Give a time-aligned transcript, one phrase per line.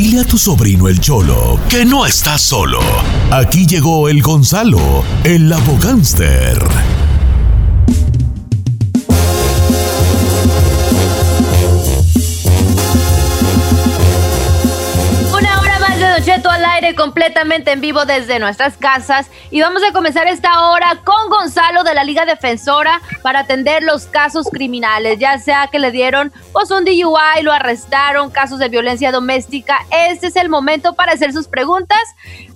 [0.00, 2.80] Dile a tu sobrino el Cholo que no está solo.
[3.30, 6.56] Aquí llegó el Gonzalo, el abogánster.
[16.94, 21.94] Completamente en vivo desde nuestras casas y vamos a comenzar esta hora con Gonzalo de
[21.94, 26.84] la Liga Defensora para atender los casos criminales, ya sea que le dieron pues un
[26.84, 29.78] DUI, lo arrestaron, casos de violencia doméstica.
[30.08, 32.00] Este es el momento para hacer sus preguntas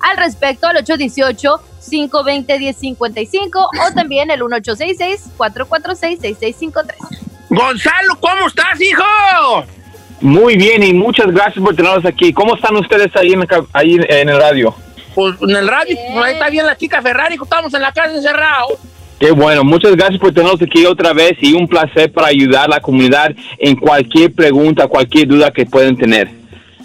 [0.01, 7.25] al respecto al 818 520 1055 o también el 1866 446 6653.
[7.51, 9.05] Gonzalo, ¿cómo estás, hijo?
[10.21, 12.33] Muy bien y muchas gracias por tenernos aquí.
[12.33, 14.75] ¿Cómo están ustedes ahí en, ahí en el radio?
[15.15, 18.15] Pues en el radio, pues, ahí está bien la chica Ferrari, estamos en la casa
[18.15, 18.73] encerrados.
[19.19, 22.69] Qué bueno, muchas gracias por tenernos aquí otra vez y un placer para ayudar a
[22.69, 26.29] la comunidad en cualquier pregunta, cualquier duda que pueden tener.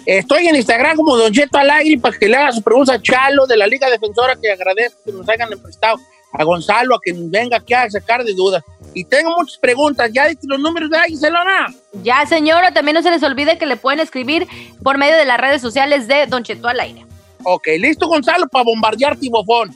[0.06, 3.46] Estoy en Instagram como Don Cheto Alegre para que le haga su pregunta a Chalo
[3.46, 5.98] de la Liga Defensora, que agradezco que nos hayan prestado
[6.32, 8.62] a Gonzalo a que nos venga aquí a sacar de dudas.
[8.94, 10.10] Y tengo muchas preguntas.
[10.12, 11.68] ¿Ya diste los números de ahí, Celona?
[12.02, 12.72] Ya, señora.
[12.72, 14.46] También no se les olvide que le pueden escribir
[14.82, 17.06] por medio de las redes sociales de Don Cheto al aire.
[17.44, 19.74] Ok, listo, Gonzalo, para bombardear Tibofón.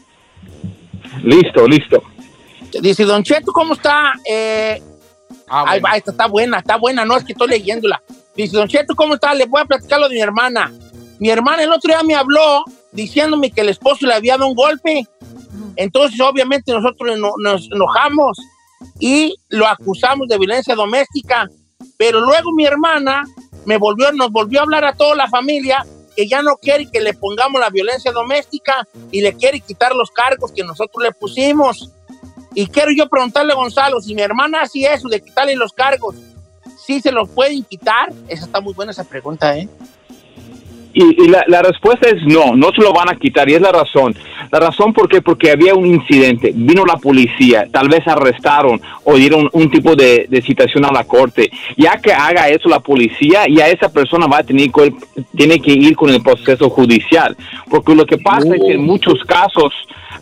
[1.23, 2.03] Listo, listo.
[2.81, 4.13] Dice, Don Cheto, ¿cómo está?
[4.29, 4.83] Eh,
[5.49, 7.05] ah, esta está buena, está buena.
[7.05, 8.03] No es que estoy leyéndola.
[8.35, 9.33] Dice, Don Cheto, ¿cómo está?
[9.33, 10.73] Le voy a platicar lo de mi hermana.
[11.21, 14.55] Mi hermana el otro día me habló diciéndome que el esposo le había dado un
[14.55, 15.07] golpe.
[15.77, 18.39] Entonces, obviamente, nosotros nos enojamos
[18.99, 21.49] y lo acusamos de violencia doméstica.
[21.97, 23.25] Pero luego mi hermana
[23.65, 25.85] me volvió, nos volvió a hablar a toda la familia
[26.17, 30.11] que ya no quiere que le pongamos la violencia doméstica y le quiere quitar los
[30.11, 31.91] cargos que nosotros le pusimos.
[32.55, 36.15] Y quiero yo preguntarle a Gonzalo, si mi hermana hace eso de quitarle los cargos,
[36.87, 38.13] ¿sí se los pueden quitar?
[38.29, 39.69] Esa está muy buena esa pregunta, ¿eh?
[40.97, 44.15] Y, la, respuesta es no, no se lo van a quitar y es la razón.
[44.53, 49.17] La razón por qué, porque había un incidente, vino la policía, tal vez arrestaron o
[49.17, 51.51] dieron un tipo de, citación a la corte.
[51.77, 54.95] Ya que haga eso la policía, ya esa persona va a tener que,
[55.37, 57.37] tiene que ir con el proceso judicial.
[57.69, 58.85] Porque lo que pasa es que en uh.
[58.85, 59.73] muchos casos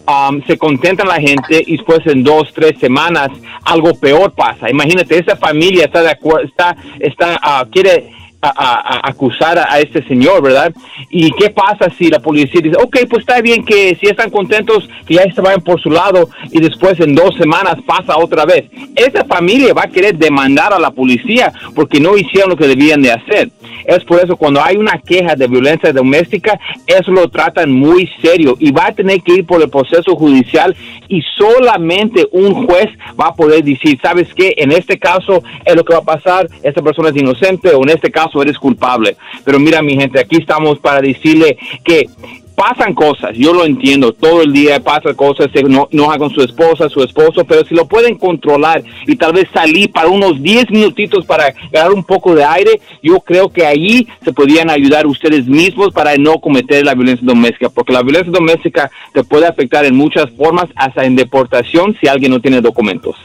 [0.09, 3.29] um, se contenta la gente y después en dos, tres semanas
[3.65, 4.71] algo peor pasa.
[4.71, 10.43] Imagínate, esa familia está de acuerdo, está, está, uh, quiere a, acusar a, este señor,
[10.43, 10.73] ¿verdad?
[11.11, 14.89] ¿Y qué pasa si la policía dice, ok, pues está bien que si están contentos,
[15.07, 18.65] que ya se por su lado y después en dos semanas pasa otra vez?
[18.97, 23.03] Esa familia va a querer demandar a la policía porque no hicieron lo que debían
[23.03, 23.51] de hacer.
[23.85, 28.57] Es por eso cuando hay una queja de violencia doméstica, eso lo tratan muy serio
[28.59, 30.75] y va a tener que ir por el proceso judicial
[31.13, 32.87] y solamente un juez
[33.21, 34.55] va a poder decir, ¿sabes qué?
[34.57, 37.91] En este caso es lo que va a pasar, esta persona es inocente o en
[37.91, 39.19] este caso eres culpable.
[39.45, 42.07] Pero mira, mi gente, aquí estamos para decirle que
[42.55, 46.89] pasan cosas, yo lo entiendo, todo el día pasan cosas, se enoja con su esposa,
[46.89, 51.25] su esposo, pero si lo pueden controlar y tal vez salir para unos 10 minutitos
[51.27, 55.93] para ganar un poco de aire, yo creo que ahí se podrían ayudar ustedes mismos
[55.93, 60.31] para no cometer la violencia doméstica, porque la violencia doméstica te puede afectar en muchas
[60.33, 63.17] formas, hasta en deportación si alguien no tiene documentos.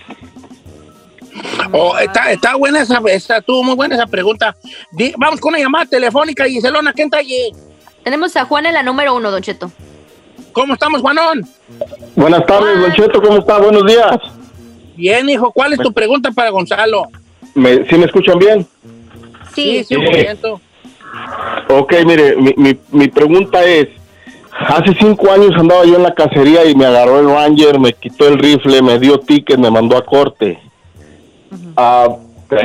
[1.71, 4.55] Oh, está, está buena esa, está, estuvo muy buena esa pregunta.
[5.17, 7.51] vamos con una llamada telefónica, Giselona, ¿quién está allí?
[8.07, 9.69] Tenemos a Juan en la número uno, Don Cheto.
[10.53, 11.45] ¿Cómo estamos, Juanón?
[12.15, 13.57] Buenas tardes, Don Cheto, ¿cómo está?
[13.57, 14.17] Buenos días.
[14.95, 17.09] Bien, hijo, ¿cuál es tu pregunta para Gonzalo?
[17.53, 18.65] ¿Me, ¿Sí me escuchan bien?
[19.53, 20.47] Sí, sí, sí.
[21.67, 23.89] Ok, mire, mi, mi, mi pregunta es,
[24.57, 28.29] Hace cinco años andaba yo en la cacería y me agarró el Ranger, me quitó
[28.29, 30.57] el rifle, me dio ticket, me mandó a corte.
[31.75, 32.07] Ah,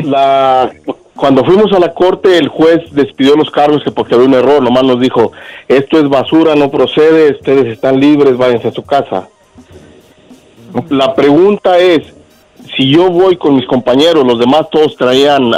[0.04, 0.72] la,
[1.14, 4.62] cuando fuimos a la corte, el juez despidió los cargos que porque había un error,
[4.62, 5.32] nomás nos dijo,
[5.68, 9.28] esto es basura, no procede, ustedes están libres, váyanse a su casa.
[10.88, 12.02] La pregunta es,
[12.76, 15.52] si yo voy con mis compañeros, los demás todos traían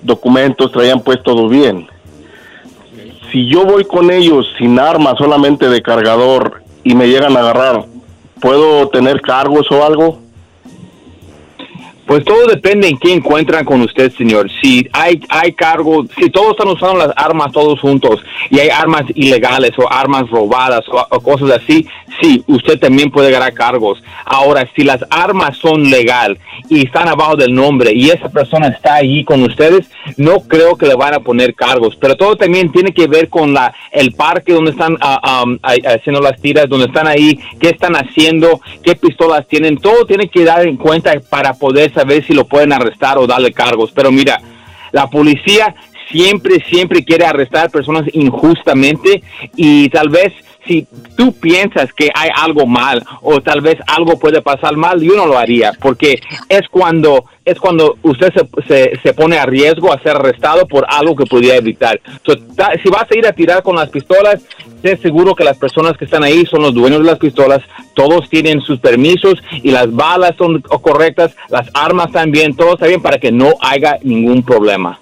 [0.00, 1.88] documentos, traían pues todo bien.
[3.30, 7.84] Si yo voy con ellos sin armas, solamente de cargador, y me llegan a agarrar,
[8.40, 10.20] ¿puedo tener cargos o algo?
[12.12, 14.50] Pues todo depende en qué encuentran con usted, señor.
[14.60, 19.04] Si hay, hay cargo, si todos están usando las armas todos juntos y hay armas
[19.14, 21.86] ilegales o armas robadas o, cosas así,
[22.20, 24.02] sí, usted también puede ganar cargos.
[24.26, 26.38] Ahora, si las armas son legal
[26.68, 30.84] y están abajo del nombre y esa persona está allí con ustedes, no creo que
[30.84, 31.96] le van a poner cargos.
[31.96, 36.38] Pero todo también tiene que ver con la, el parque donde están ah, haciendo las
[36.42, 39.78] tiras, donde están ahí, qué están haciendo, qué pistolas tienen.
[39.78, 41.90] Todo tiene que dar en cuenta para poder
[42.26, 43.90] si lo pueden arrestar o darle cargos.
[43.92, 44.40] Pero mira,
[44.92, 45.74] la policía
[46.10, 49.22] siempre, siempre quiere arrestar personas injustamente
[49.56, 50.32] y tal vez
[50.66, 50.86] si
[51.16, 55.26] tú piensas que hay algo mal o tal vez algo puede pasar mal, yo no
[55.26, 58.32] lo haría, porque es cuando es cuando usted
[58.68, 62.00] se, se, pone a riesgo a ser arrestado por algo que podría evitar.
[62.24, 64.42] si vas a ir a tirar con las pistolas,
[64.80, 67.60] sé seguro que las personas que están ahí son los dueños de las pistolas,
[67.94, 73.02] todos tienen sus permisos y las balas son correctas, las armas también, todo está bien
[73.02, 75.00] para que no haya ningún problema.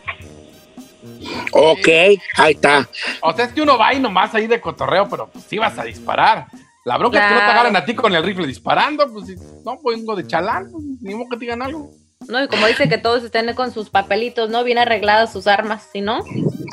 [1.52, 1.88] Ok,
[2.36, 2.88] ahí está.
[3.20, 5.78] O sea, es que uno va ahí nomás ahí de cotorreo, pero pues sí vas
[5.78, 6.46] a disparar.
[6.84, 9.78] La bronca es que no te agarren a ti con el rifle disparando, pues no,
[9.84, 11.90] vengo de chalán, pues, ni modo que te digan algo.
[12.28, 14.62] No, y como dice que todos estén con sus papelitos, ¿no?
[14.62, 16.20] Bien arregladas sus armas, si no.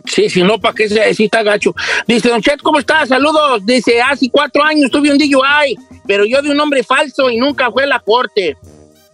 [0.05, 1.73] Sí, si no, ¿para qué se sí está gacho?
[2.05, 3.09] Dice, Don Chet, ¿cómo estás?
[3.09, 3.65] Saludos.
[3.65, 7.71] Dice, hace cuatro años tuve un DUI, pero yo de un hombre falso y nunca
[7.71, 8.57] fue a la corte.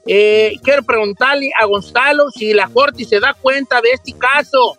[0.05, 4.77] Eh, quiero preguntarle a Gonzalo si la corte se da cuenta de este caso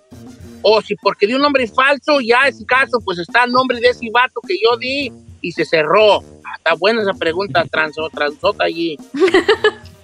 [0.67, 3.89] o si porque di un nombre falso, ya ese caso, pues está el nombre de
[3.89, 5.13] ese vato que yo di
[5.43, 6.21] y se cerró.
[6.43, 8.97] Ah, está buena esa pregunta, transo, transota allí.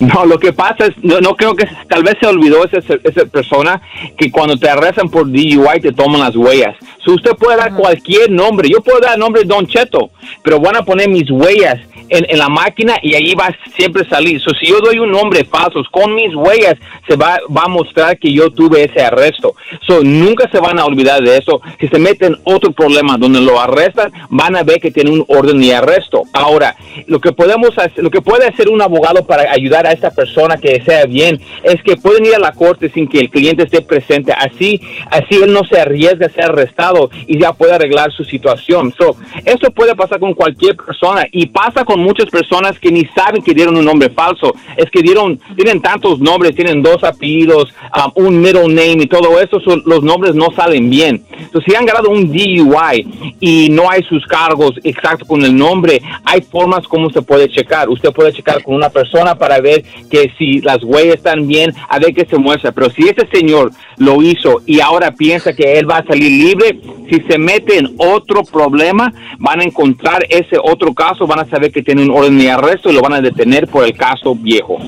[0.00, 3.24] No, lo que pasa es, no, no creo que tal vez se olvidó esa, esa,
[3.26, 3.80] persona
[4.18, 6.74] que cuando te arrestan por DUI te toman las huellas.
[7.04, 10.10] Si usted puede dar cualquier nombre, yo puedo dar el nombre de Don Cheto,
[10.42, 11.78] pero van a poner mis huellas
[12.10, 14.40] en, la máquina y ahí va siempre salir.
[14.40, 16.74] So, si yo doy un nombre falso con mis huellas,
[17.08, 19.54] se va, va a mostrar que yo tuve ese arresto.
[19.86, 21.60] So, nunca se van a olvidar de eso.
[21.78, 25.60] Si se meten otro problema donde lo arrestan, van a ver que tiene un orden
[25.60, 26.22] de arresto.
[26.32, 26.76] Ahora,
[27.06, 30.56] lo que podemos hacer, lo que puede hacer un abogado para ayudar a esta persona
[30.56, 33.82] que sea bien es que pueden ir a la corte sin que el cliente esté
[33.82, 34.32] presente.
[34.32, 34.80] Así,
[35.10, 38.92] así él no se arriesga a ser arrestado y ya puede arreglar su situación.
[38.98, 43.42] So, esto puede pasar con cualquier persona y pasa con muchas personas que ni saben
[43.42, 44.54] que dieron un nombre falso.
[44.76, 49.40] Es que dieron, tienen tantos nombres, tienen dos apellidos, um, un middle name y todo
[49.40, 51.22] eso, los nombres no salen bien.
[51.30, 56.00] Entonces, si han ganado un DUI y no hay sus cargos exactos con el nombre,
[56.24, 57.88] hay formas como se puede checar.
[57.88, 61.98] Usted puede checar con una persona para ver que si las huellas están bien, a
[61.98, 62.72] ver qué se muestra.
[62.72, 66.78] Pero si ese señor lo hizo y ahora piensa que él va a salir libre,
[67.10, 71.72] si se mete en otro problema, van a encontrar ese otro caso, van a saber
[71.72, 74.78] que tiene un orden de arresto y lo van a detener por el caso viejo.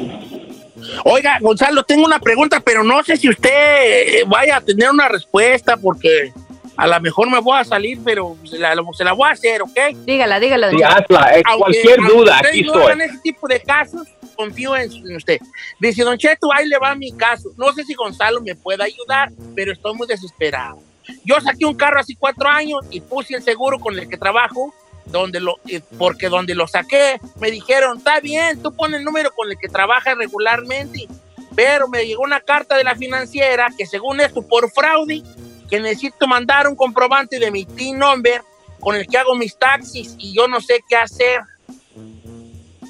[1.04, 5.76] Oiga, Gonzalo, tengo una pregunta, pero no sé si usted vaya a tener una respuesta
[5.76, 6.32] porque
[6.76, 8.74] a lo mejor me voy a salir, pero se la,
[9.12, 9.78] voy a hacer, ¿ok?
[10.04, 10.70] Dígala, dígala.
[10.70, 12.92] Sí, hazla, eh, cualquier duda, aquí no estoy.
[12.92, 15.38] en ese tipo de casos, confío en, usted.
[15.78, 17.50] Dice, Don Cheto, ahí le va mi caso.
[17.56, 20.78] No sé si Gonzalo me puede ayudar, pero estoy muy desesperado.
[21.24, 24.74] Yo saqué un carro hace cuatro años y puse el seguro con el que trabajo
[25.06, 29.30] donde lo, eh, porque donde lo saqué, me dijeron, está bien, tú pones el número
[29.32, 31.08] con el que trabajas regularmente,
[31.54, 35.22] pero me llegó una carta de la financiera que según esto, por fraude,
[35.68, 38.42] que necesito mandar un comprobante de mi TIN number
[38.80, 41.40] con el que hago mis taxis y yo no sé qué hacer.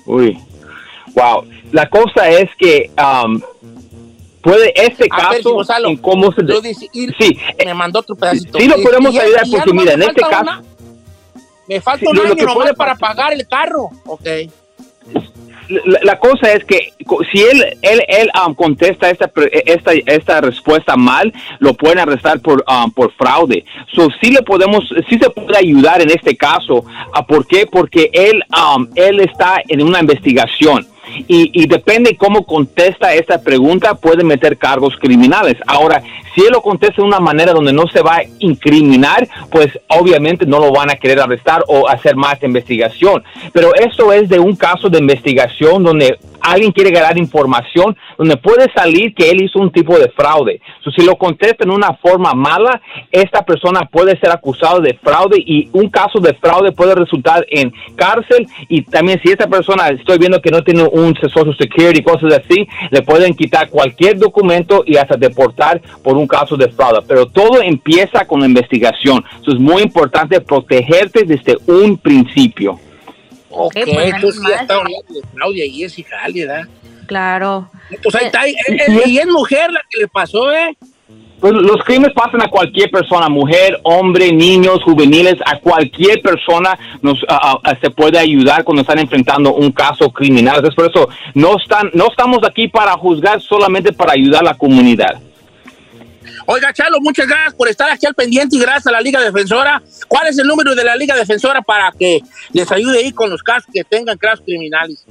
[0.07, 0.39] Uy,
[1.15, 1.47] wow.
[1.71, 3.41] La cosa es que um,
[4.43, 6.43] puede este caso en cómo se...
[7.19, 8.59] sí, me mandó otro pedacito.
[8.59, 10.62] Sí, lo podemos ayudar porque mira, en este caso...
[11.69, 13.89] Me falta un año nomás para pagar el carro.
[14.06, 14.27] Ok.
[16.03, 16.93] La, cosa es que
[17.33, 19.31] si él él, él um, contesta esta,
[19.65, 23.65] esta esta respuesta mal, lo pueden arrestar por um, por fraude.
[23.95, 26.78] So sí le podemos sí se puede ayudar en este caso.
[26.78, 27.66] Uh, ¿Por qué?
[27.66, 30.87] Porque él um, él está en una investigación.
[31.28, 35.56] Y, y, depende cómo contesta esta pregunta, puede meter cargos criminales.
[35.66, 36.02] Ahora,
[36.35, 40.47] si él lo contesta de una manera donde no se va a incriminar, pues obviamente
[40.47, 43.23] no lo van a querer arrestar o hacer más investigación.
[43.52, 48.70] Pero esto es de un caso de investigación donde alguien quiere ganar información, donde puede
[48.75, 50.61] salir que él hizo un tipo de fraude.
[50.96, 52.80] si lo contesta en una forma mala,
[53.11, 57.72] esta persona puede ser acusado de fraude y un caso de fraude puede resultar en
[57.96, 62.40] cárcel y también si esta persona, estoy viendo que no tiene un Social Security cosas
[62.44, 67.00] así, le pueden quitar cualquier documento y hasta deportar por un caso de fraude.
[67.06, 69.25] Pero todo empieza con la investigación.
[69.46, 72.78] Es muy importante protegerte desde un principio.
[73.52, 76.62] Ok, pues, entonces ya está hablando de Claudia y es hija ¿verdad?
[77.06, 77.71] Claro.
[78.02, 80.76] Pues ahí está, y es mujer la que le pasó, ¿eh?
[81.40, 87.18] Pues los crímenes pasan a cualquier persona, mujer, hombre, niños, juveniles, a cualquier persona nos
[87.80, 90.59] se puede ayudar cuando están enfrentando un caso criminal.
[90.59, 94.54] Entonces, por eso no están, no estamos aquí para juzgar, solamente para ayudar a la
[94.54, 95.21] comunidad.
[96.54, 99.82] Oiga, Chalo, muchas gracias por estar aquí al pendiente y gracias a la Liga Defensora.
[100.06, 102.21] ¿Cuál es el número de la Liga Defensora para que
[102.52, 105.02] les ayude ahí con los casos que tengan casos criminales?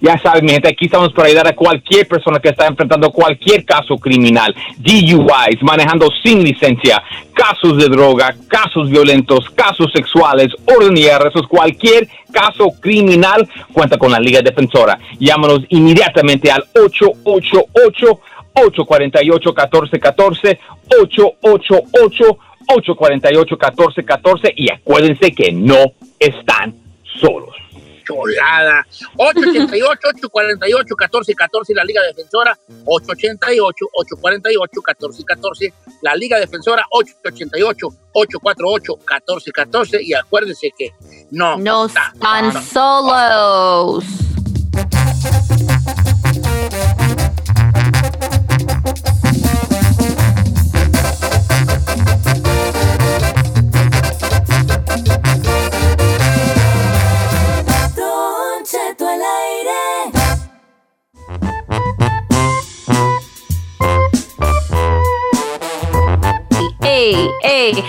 [0.00, 3.66] Ya saben, mi gente, aquí estamos para ayudar a cualquier persona que está enfrentando cualquier
[3.66, 7.02] caso criminal, DUIs, manejando sin licencia,
[7.34, 14.10] casos de droga, casos violentos, casos sexuales, orden y arrestos, cualquier caso criminal, cuenta con
[14.10, 14.98] la Liga Defensora.
[15.20, 18.20] Llámanos inmediatamente al 888
[18.66, 20.60] 848 1414
[21.00, 22.38] 888
[22.68, 27.56] 848 1414 y acuérdense que no están solos
[28.08, 28.86] cholada.
[29.16, 32.58] 888-848-1414, la Liga Defensora.
[32.84, 35.72] 888-848-1414,
[36.02, 36.84] la Liga Defensora.
[38.14, 40.02] 888-848-1414.
[40.02, 40.92] Y acuérdense que
[41.30, 44.04] no, no están solos.
[66.98, 67.30] ¡Ey!
[67.44, 67.84] ¡Ey!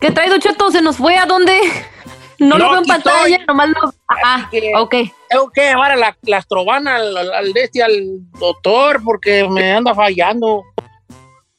[0.00, 0.70] ¿Qué trae Don Cheto?
[0.70, 1.60] ¿Se nos fue a dónde?
[2.36, 3.94] No, lo veo en pantalla, nomás lo.
[4.08, 4.50] Ah,
[4.80, 4.94] ok.
[5.30, 7.92] Tengo que llevar a la, la astrobana al, al, este, al
[8.38, 10.64] doctor porque me anda fallando.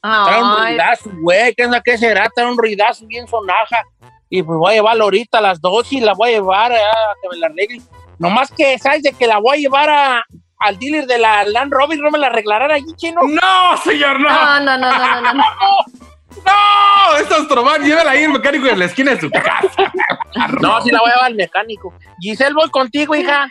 [0.01, 1.55] Trae un ruidazo, güey.
[1.55, 2.29] ¿Qué, ¿Qué será?
[2.35, 3.83] Trae un ruidazo bien sonaja.
[4.29, 6.77] Y pues voy a llevarla ahorita a las dos y la voy a llevar a
[7.21, 7.81] que me la arregle.
[8.19, 9.01] Nomás que, ¿sabes?
[9.01, 10.25] De que la voy a llevar a,
[10.59, 13.21] al dealer de la Land Rover, ¿no me la arreglarán allí, chino?
[13.23, 14.29] No, señor, no.
[14.29, 15.43] No, no, no, no, no, no.
[16.45, 19.69] No, esta Astroban, llévala ahí el mecánico en la esquina de su casa.
[20.61, 21.93] no, sí la voy a llevar al mecánico.
[22.19, 23.49] Giselle, voy contigo, hija.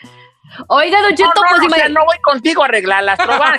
[0.69, 3.13] Oiga, Don Cheto, no, no, pues no, o sea, no voy contigo a arreglar la
[3.15, 3.59] Astroban.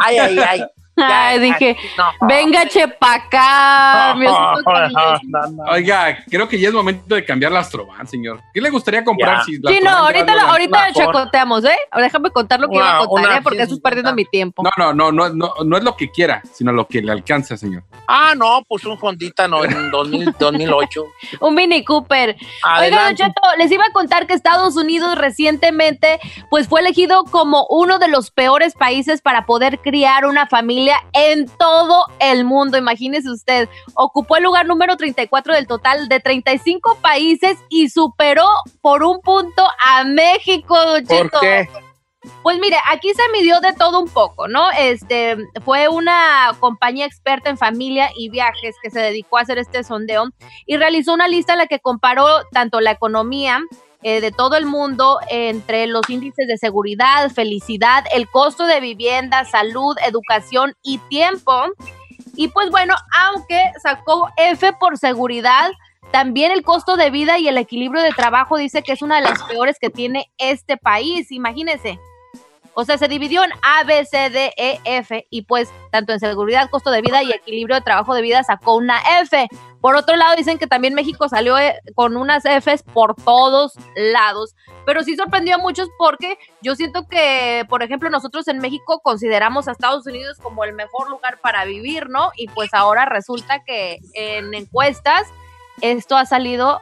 [0.00, 0.64] Ay, ay, ay.
[1.02, 1.76] Ay, dije,
[2.28, 4.16] venga, chepa acá.
[5.70, 8.40] Oiga, creo que ya es momento de cambiar la Astroban, señor.
[8.52, 9.44] ¿Qué le gustaría comprar?
[9.44, 11.76] Si sí, no, ahorita, lo, ahorita chacoteamos, ¿eh?
[11.96, 13.40] Déjame contar lo que iba a contar, ¿eh?
[13.42, 14.62] Porque eso es perdiendo mi tiempo.
[14.62, 17.56] No, no, no, no, no, no es lo que quiera, sino lo que le alcanza,
[17.56, 17.84] señor.
[18.06, 21.04] Ah, no, pues un Hondita no, en 2000, 2008.
[21.40, 22.36] un Mini Cooper.
[22.80, 26.18] Oiga, Don Cheto, les iba a contar que Estados Unidos recientemente,
[26.50, 31.46] pues fue elegido como uno de los peores países para poder criar una familia en
[31.46, 32.78] todo el mundo.
[32.78, 38.46] Imagínese usted, ocupó el lugar número 34 del total de 35 países y superó
[38.80, 41.68] por un punto a México, ¿Por qué?
[42.42, 44.70] Pues mire, aquí se midió de todo un poco, ¿no?
[44.78, 49.82] Este fue una compañía experta en familia y viajes que se dedicó a hacer este
[49.84, 50.24] sondeo
[50.66, 53.60] y realizó una lista en la que comparó tanto la economía,
[54.02, 59.44] eh, de todo el mundo entre los índices de seguridad, felicidad, el costo de vivienda,
[59.44, 61.52] salud, educación y tiempo.
[62.34, 65.70] Y pues bueno, aunque sacó F por seguridad,
[66.12, 69.22] también el costo de vida y el equilibrio de trabajo dice que es una de
[69.22, 71.30] las peores que tiene este país.
[71.30, 72.00] Imagínense.
[72.74, 76.20] O sea, se dividió en A, B, C, D, E, F y pues tanto en
[76.20, 79.48] seguridad, costo de vida y equilibrio de trabajo de vida sacó una F.
[79.80, 84.54] Por otro lado, dicen que también México salió eh, con unas Fs por todos lados,
[84.84, 89.68] pero sí sorprendió a muchos porque yo siento que, por ejemplo, nosotros en México consideramos
[89.68, 92.30] a Estados Unidos como el mejor lugar para vivir, ¿no?
[92.36, 95.26] Y pues ahora resulta que en encuestas
[95.80, 96.80] esto ha salido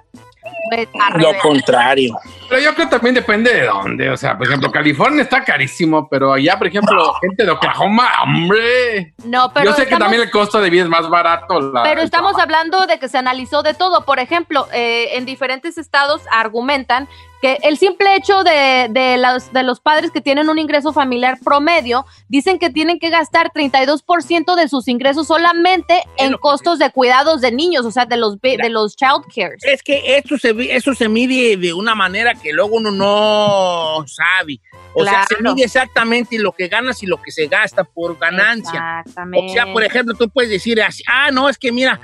[0.71, 2.17] pues, lo contrario.
[2.49, 4.11] Pero yo creo que también depende de dónde.
[4.11, 9.15] O sea, por ejemplo, California está carísimo, pero allá, por ejemplo, gente de Oklahoma, hombre.
[9.25, 9.71] No, pero.
[9.71, 11.61] Yo sé que también el costo de vida es más barato.
[11.61, 14.05] La, pero estamos hablando de que se analizó de todo.
[14.05, 17.09] Por ejemplo, eh, en diferentes estados argumentan
[17.41, 21.39] que el simple hecho de, de, los, de los padres que tienen un ingreso familiar
[21.43, 27.41] promedio, dicen que tienen que gastar 32% de sus ingresos solamente en costos de cuidados
[27.41, 29.63] de niños, o sea, de los, de los child cares.
[29.65, 34.61] Es que esto se, eso se mide de una manera que luego uno no sabe.
[34.95, 35.27] O claro.
[35.29, 39.01] sea, se mide exactamente lo que ganas y lo que se gasta por ganancia.
[39.01, 39.47] Exactamente.
[39.47, 42.01] O sea, por ejemplo, tú puedes decir así, ah, no, es que mira,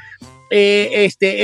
[0.56, 1.34] eh, este,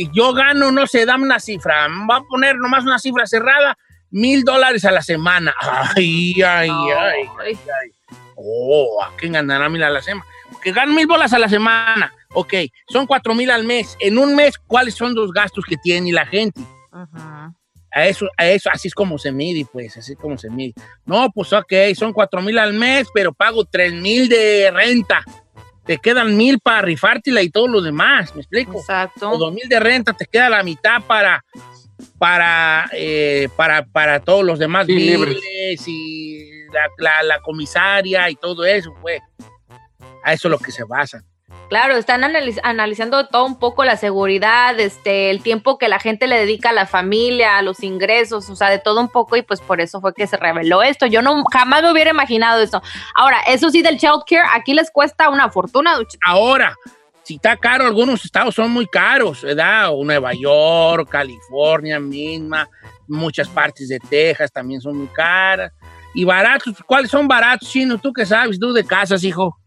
[0.00, 3.76] eh, yo gano, no sé, dame una cifra, va a poner nomás una cifra cerrada,
[4.10, 5.54] mil dólares a la semana.
[5.94, 6.86] Ay, ay, No.
[6.88, 7.90] ay, ay, ay.
[8.36, 10.24] Oh, ¿a quién ganará mil a la semana?
[10.62, 12.12] Que gano mil bolas a la semana.
[12.32, 12.54] Ok,
[12.88, 13.94] son cuatro mil al mes.
[14.00, 16.60] En un mes, ¿cuáles son los gastos que tiene la gente?
[16.92, 17.54] Ujú.
[17.96, 20.72] A eso, a eso, así es como se mide, pues, así es como se mide.
[21.04, 25.22] No, pues ok, son cuatro mil al mes, pero pago tres mil de renta.
[25.84, 28.78] Te quedan mil para rifártela y todo lo demás, ¿me explico?
[28.78, 29.36] O Exacto.
[29.38, 31.44] dos mil de renta, te queda la mitad para,
[32.18, 38.36] para, eh, para, para todos los demás Sí, biles y la, la- la comisaria y
[38.36, 39.20] todo eso, pues.
[40.22, 41.22] A eso es lo que se basa.
[41.68, 46.38] Claro, están analizando todo un poco la seguridad, este, el tiempo que la gente le
[46.38, 49.60] dedica a la familia, a los ingresos, o sea, de todo un poco y pues
[49.60, 51.06] por eso fue que se reveló esto.
[51.06, 52.82] Yo no jamás me hubiera imaginado esto.
[53.14, 55.98] Ahora, eso sí del child care, aquí les cuesta una fortuna.
[56.24, 56.76] Ahora,
[57.24, 59.90] si está caro, algunos estados son muy caros, ¿verdad?
[59.96, 62.68] Nueva York, California misma,
[63.08, 65.72] muchas partes de Texas también son muy caras.
[66.14, 67.98] Y baratos, ¿cuáles son baratos, chino?
[67.98, 68.60] ¿Tú qué sabes?
[68.60, 69.58] ¿Tú de casas, hijo?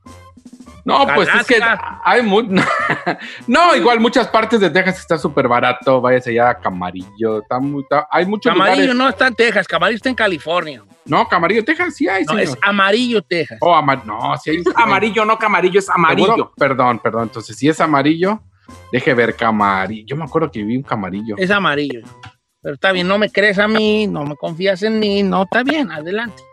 [0.88, 1.60] No, pues es que
[2.06, 2.48] hay muy...
[3.48, 6.00] no, igual muchas partes de Texas está súper barato.
[6.00, 7.41] Váyase allá a Camarillo.
[7.41, 10.82] Está muy, hay muchos Camarillo no está en Texas, Camarillo está en California.
[11.03, 13.58] No, Camarillo, Texas sí hay, No, es Amarillo, Texas.
[13.60, 14.63] Oh, no, sí hay.
[14.77, 16.53] amarillo, no Camarillo, es amarillo.
[16.56, 17.24] Perdón, perdón.
[17.24, 18.41] Entonces, si es amarillo,
[18.89, 20.06] deje ver Camarillo.
[20.08, 21.36] Yo me acuerdo que vi un Camarillo.
[21.38, 22.00] Es amarillo.
[22.62, 25.63] Pero está bien, no me crees a mí, no me confías en mí, no, está
[25.63, 26.44] bien, adelante.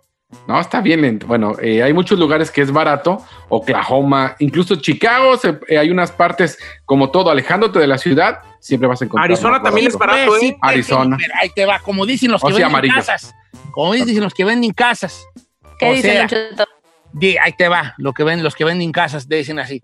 [0.46, 1.18] No, está bien.
[1.26, 3.24] Bueno, eh, hay muchos lugares que es barato.
[3.48, 5.38] Oklahoma, incluso Chicago,
[5.68, 9.30] eh, hay unas partes como todo, alejándote de la ciudad, siempre vas a encontrar.
[9.30, 10.56] Arizona también es barato, ¿eh?
[10.60, 11.16] Arizona.
[11.40, 13.34] ahí te va, como dicen los que venden casas.
[13.72, 15.26] Como dicen los que venden casas.
[15.78, 16.28] ¿Qué dicen,
[17.42, 19.82] Ahí te va, lo que ven, los que venden casas dicen así.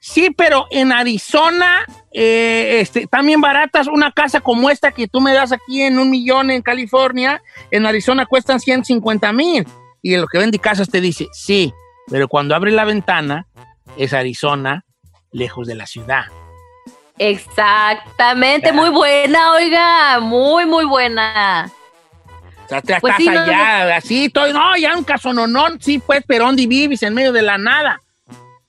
[0.00, 5.32] Sí, pero en Arizona, eh, este, también baratas, una casa como esta que tú me
[5.32, 9.66] das aquí en un millón en California, en Arizona cuestan 150 mil.
[10.02, 11.72] Y lo que vende casas te dice, sí,
[12.08, 13.46] pero cuando abre la ventana
[13.96, 14.84] es Arizona,
[15.32, 16.24] lejos de la ciudad.
[17.18, 21.70] Exactamente, muy buena, oiga, muy, muy buena.
[22.64, 25.98] O sea, te pues estás allá, así, estoy, no, ya un caso no, no, sí,
[25.98, 27.02] pues, pero ¿dónde vives?
[27.02, 28.00] En medio de la nada.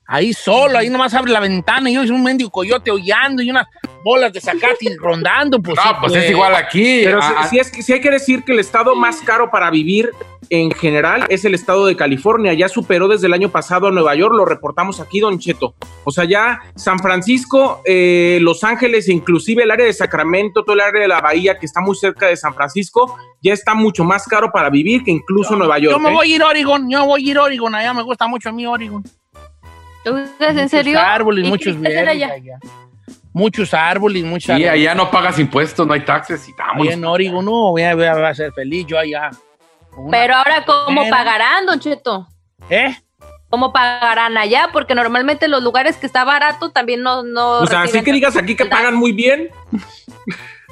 [0.06, 3.50] Ahí solo, ahí nomás abre la ventana y yo es un mendigo coyote hollando y
[3.50, 3.66] unas
[4.02, 5.60] bolas de zacate rondando.
[5.60, 7.02] Pues, no, pues es igual aquí.
[7.04, 10.10] Pero sí, es, sí hay que decir que el estado más caro para vivir
[10.50, 12.52] en general es el estado de California.
[12.54, 15.74] Ya superó desde el año pasado a Nueva York, lo reportamos aquí, Don Cheto.
[16.04, 20.74] O sea, ya San Francisco, eh, Los Ángeles, e inclusive el área de Sacramento, todo
[20.74, 24.04] el área de la bahía que está muy cerca de San Francisco, ya está mucho
[24.04, 25.94] más caro para vivir que incluso Nueva York.
[25.94, 26.14] Yo me ¿eh?
[26.14, 28.48] voy a ir a Oregon, yo voy a ir a Oregon, allá me gusta mucho
[28.48, 29.04] a mí Oregon.
[30.40, 30.94] ¿En serio?
[30.94, 32.30] Muchos árboles, muchos allá?
[33.32, 36.86] Muchos árboles, muchos Y allá no pagas impuestos, no hay taxes y estamos.
[36.88, 39.30] en Oregon no, voy a, voy a, ser feliz yo allá.
[40.10, 42.26] Pero ahora, ¿cómo pagarán, Don Cheto?
[42.68, 42.96] ¿Eh?
[43.48, 44.70] ¿Cómo pagarán allá?
[44.72, 47.22] Porque normalmente los lugares que está barato también no...
[47.22, 49.48] no o sea, así que digas aquí que pagan muy bien.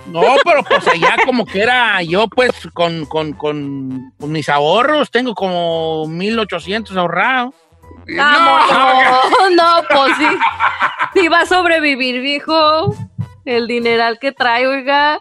[0.07, 5.11] No, pero pues allá como que era yo pues con, con, con, con mis ahorros,
[5.11, 7.55] tengo como 1800 ahorrados.
[8.07, 10.27] No, no, pues sí.
[11.29, 12.97] Sí va a sobrevivir, viejo.
[13.45, 15.21] El dineral que trae, oiga.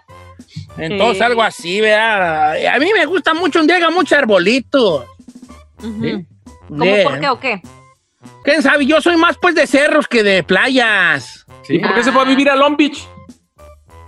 [0.77, 2.53] Entonces, algo así, vea.
[2.73, 5.05] A mí me gusta mucho un día mucho arbolito.
[6.69, 7.61] ¿Cómo por qué o qué?
[8.41, 8.85] ¿Quién sabe?
[8.85, 11.45] Yo soy más pues de cerros que de playas.
[11.67, 13.05] ¿Y por qué se fue a vivir a Long Beach?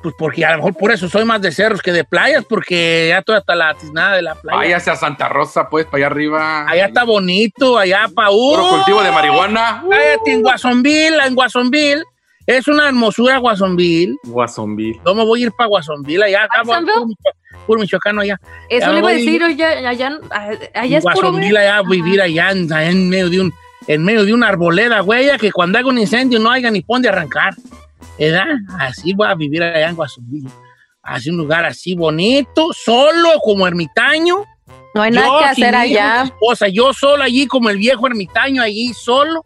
[0.01, 3.07] Pues porque a lo mejor por eso soy más de cerros que de playas, porque
[3.09, 4.57] ya toda hasta la tiznada de la playa.
[4.57, 6.69] Váyase a Santa Rosa, pues, para allá arriba.
[6.69, 9.83] Allá está bonito, allá para Puro cultivo de marihuana.
[10.25, 12.03] en Guasonville, en Guasonville.
[12.45, 14.15] Es una hermosura Guasonville.
[14.23, 14.99] Guasonville.
[15.03, 16.23] ¿Cómo voy a ir para Guasonville?
[16.23, 16.63] Allá, acá,
[17.67, 18.39] puro, michoacano allá.
[18.69, 20.17] Eso le iba a decir, allá, allá,
[20.73, 23.53] allá es Guasonville, allá, vivir allá, en, medio de un
[23.88, 27.01] en medio de una arboleda, güey, que cuando haga un incendio no haya ni pon
[27.01, 27.53] de arrancar.
[28.17, 28.47] ¿Verdad?
[28.79, 30.49] Así voy a vivir allá en Guasumbillo.
[31.01, 34.43] Así un lugar así bonito, solo como ermitaño.
[34.93, 36.31] No hay nada que hacer allá.
[36.41, 39.41] O sea, yo solo allí como el viejo ermitaño allí solo.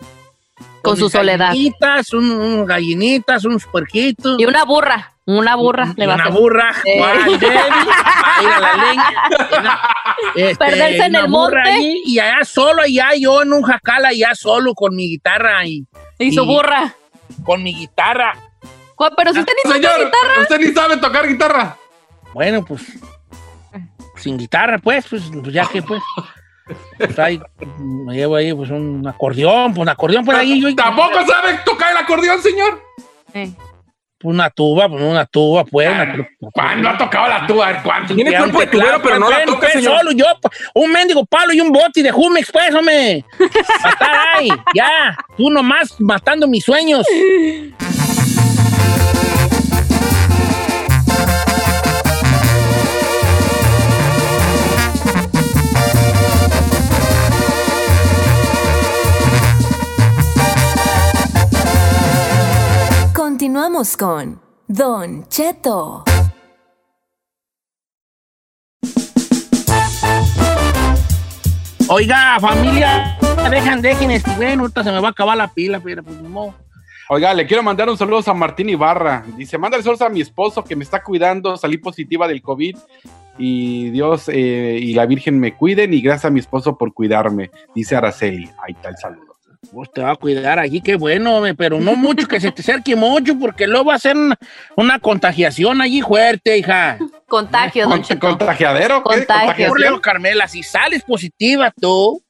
[0.81, 1.49] Con, su soledad.
[1.49, 4.37] Gallinitas, un, gallinitas, unos puerquitos.
[4.37, 5.13] Y una burra.
[5.25, 5.93] Una burra.
[5.95, 6.73] le va una burra.
[6.83, 6.89] Sí.
[8.43, 9.79] ir a la leña.
[10.35, 11.99] Este, Perderse en el monte.
[12.05, 15.65] y allá solo, allá yo en un jacal, allá solo con mi guitarra.
[15.65, 15.85] Y,
[16.17, 16.95] y su burra.
[17.43, 18.33] Con mi guitarra.
[19.17, 20.41] Pero si usted ni Señor, guitarra.
[20.41, 21.77] Usted ni sabe tocar guitarra.
[22.33, 22.81] Bueno, pues.
[24.15, 26.01] Sin guitarra, pues, pues, pues ya que pues.
[26.97, 27.41] Pues ahí
[27.77, 30.61] me llevo ahí pues un acordeón, pues un acordeón por ahí.
[30.61, 32.81] Yo, ¿Tampoco sabe tocar el acordeón, señor?
[34.23, 34.29] Sí.
[34.29, 35.89] Pues una tuba, pues una tuba, pues.
[36.53, 37.83] ¿Cuándo ha tocado la tuba?
[37.83, 38.15] ¿Cuánto?
[38.15, 39.97] Tiene cuerpo de tubero, pero no la toca, señor.
[39.97, 40.25] Solo yo,
[40.75, 43.25] un mendigo palo y un bote de Jumex, pues, hombre.
[43.83, 45.17] Matar ahí, ya.
[45.37, 47.05] Tú nomás matando mis sueños.
[63.43, 66.05] Continuamos con Don Cheto.
[71.89, 73.17] Oiga, familia,
[73.51, 76.55] dejan, dejen este, bueno, ahorita se me va a acabar la pila, pero pues no.
[77.09, 79.25] Oiga, le quiero mandar un saludo a Martín Ibarra.
[79.35, 82.77] Dice, mándale saludos a mi esposo que me está cuidando, salí positiva del COVID
[83.37, 87.51] y Dios eh, y la Virgen me cuiden y gracias a mi esposo por cuidarme,
[87.75, 88.49] dice Araceli.
[88.63, 89.32] Ahí está el saludo.
[89.71, 92.95] Pues te va a cuidar allí, qué bueno, pero no mucho, que se te acerque
[92.95, 94.37] mucho, porque luego va a ser una,
[94.75, 96.97] una contagiación allí fuerte, hija.
[97.27, 98.19] Contagio, don Cont-.
[98.19, 99.01] ¿Contagiadero?
[99.01, 99.69] Contagio.
[99.69, 102.21] Por Leo, Carmela, si sales positiva tú,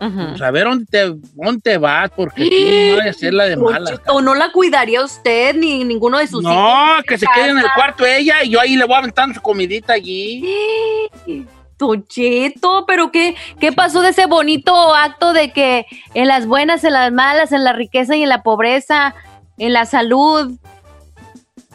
[0.00, 3.44] pues a ver dónde te, dónde te vas, porque tú no vayas a ser la
[3.44, 3.90] de mala.
[3.90, 6.54] Cheto, no la cuidaría usted ni ninguno de sus hijos.
[6.54, 9.42] No, que se quede en el cuarto ella y yo ahí le voy aventando su
[9.42, 10.42] comidita allí.
[11.86, 16.84] Don Cheto, pero qué, ¿qué pasó de ese bonito acto de que en las buenas,
[16.84, 19.14] en las malas, en la riqueza y en la pobreza,
[19.58, 20.52] en la salud?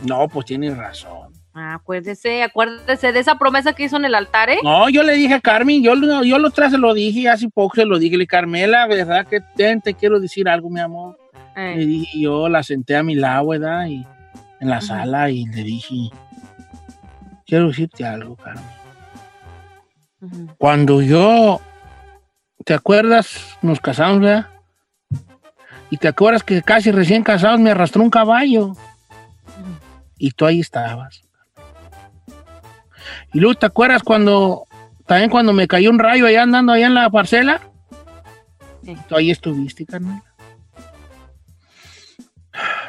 [0.01, 1.33] No, pues tienes razón.
[1.57, 4.57] Ah, Acuérdese, acuérdese de esa promesa que hizo en el altar, ¿eh?
[4.61, 7.47] No, yo le dije a Carmen, yo, lo- yo lo otra se lo dije, hace
[7.49, 11.17] poco se lo dije, le Carmela, ¿verdad que te, te quiero decir algo, mi amor?
[11.55, 11.75] Eh.
[11.77, 13.85] Le dije, yo la senté a mi lado, ¿verdad?
[13.87, 14.05] Y
[14.59, 15.95] en la sala y le dije,
[17.45, 18.63] quiero decirte algo, Carmen.
[20.57, 21.61] Cuando yo,
[22.63, 23.57] ¿te acuerdas?
[23.61, 24.47] Nos casamos, ¿verdad?
[25.89, 28.73] Y te acuerdas que casi recién casados me arrastró un caballo.
[30.17, 31.21] Y tú ahí estabas.
[33.33, 34.65] Y luego, ¿te acuerdas cuando,
[35.05, 37.61] también cuando me cayó un rayo allá andando allá en la parcela?
[38.83, 38.95] Sí.
[39.07, 40.23] Tú ahí estuviste, Carmela.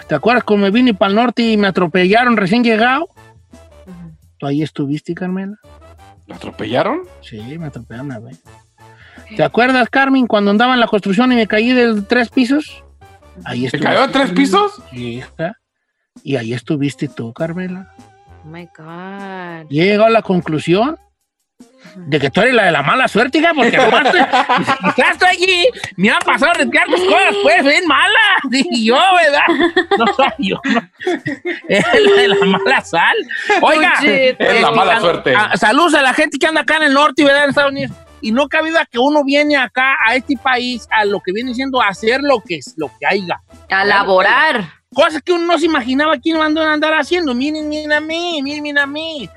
[0.09, 3.09] ¿Te acuerdas cuando me vine para el norte y me atropellaron recién llegado?
[4.38, 5.59] Tú ahí estuviste, Carmela.
[6.27, 7.03] ¿Lo atropellaron?
[7.23, 8.43] Sí, me atropellaron una vez.
[9.37, 12.85] ¿Te acuerdas, Carmen, cuando andaba en la construcción y me caí de tres pisos?
[13.45, 14.83] Ahí ¿Se estuviste, cayó a tres pisos?
[14.91, 15.59] Sí, hija.
[16.23, 17.93] Y ahí estuviste tú, Carmela.
[18.45, 19.71] Oh my God.
[19.71, 20.99] Y he llegado a la conclusión
[21.96, 24.06] de que tú eres la de la mala suerte, hija, porque nomás
[24.96, 28.18] estoy allí, me han pasado a retirar tus cosas, pues, ven mala.
[28.50, 29.74] Dije yo, ¿verdad?
[29.98, 30.56] No soy yo.
[30.64, 30.80] no.
[31.68, 33.16] Es la de la mala sal.
[33.62, 34.44] Oiga, Cheto.
[34.44, 35.35] Es la mala suerte.
[35.35, 37.44] a- saludos a la gente que anda acá en el norte, ¿verdad?
[37.44, 37.96] En Estados Unidos.
[38.20, 41.54] Y no cabe duda que uno viene acá a este país a lo que viene
[41.54, 43.40] siendo a hacer lo que es, lo que haya.
[43.70, 44.64] A laborar.
[44.94, 47.35] Cosas que uno no se imaginaba que iban a andar haciendo.
[47.35, 49.28] Miren, miren a mí, miren, miren a mí.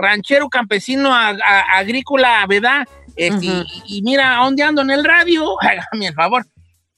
[0.00, 2.86] Ranchero, campesino, a- a- agrícola, ¿verdad?
[3.16, 5.56] Este, y, y mira, ¿a dónde ando en el radio?
[5.60, 6.46] Hágame el favor.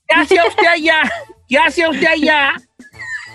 [0.06, 1.02] ¿Qué hacía usted allá?
[1.48, 2.52] ¿Qué hacía usted allá?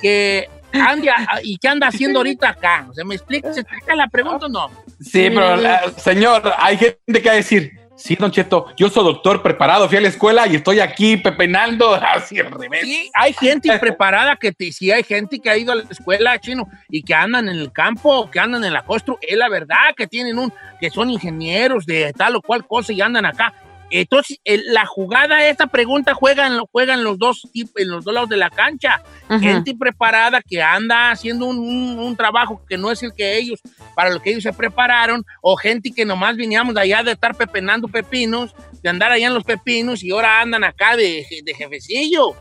[0.02, 2.86] Que anda, ¿Y qué anda haciendo ahorita acá?
[2.90, 3.52] O sea, ¿me explica?
[3.54, 4.70] ¿Se explica la pregunta o no?
[5.02, 9.04] Sí, pero eh, señor, hay gente que va a decir, sí, Don Cheto, yo soy
[9.04, 12.82] doctor preparado, fui a la escuela y estoy aquí pepenando así al revés.
[12.84, 16.40] Sí, hay gente preparada que te, sí hay gente que ha ido a la escuela
[16.40, 19.96] chino y que andan en el campo, que andan en la constru, es la verdad
[19.96, 23.54] que tienen un, que son ingenieros de tal o cual cosa y andan acá.
[23.90, 28.36] Entonces, el- la jugada, esta pregunta juegan, juegan los dos en los dos lados de
[28.38, 29.02] la cancha.
[29.40, 33.60] Gente preparada que anda haciendo un, un- un trabajo que no es el que ellos,
[33.96, 37.34] para lo que ellos se prepararon, o gente que nomás veníamos de allá de estar
[37.36, 42.36] pepenando pepinos, de andar allá en los pepinos y ahora andan acá de, de jefecillo.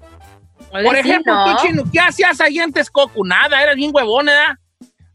[0.71, 1.57] Por sí, ejemplo, ¿no?
[1.57, 3.25] tú, Chino, ¿qué hacías allá en Texcoco?
[3.25, 4.57] Nada, eras bien huevón, ¿verdad?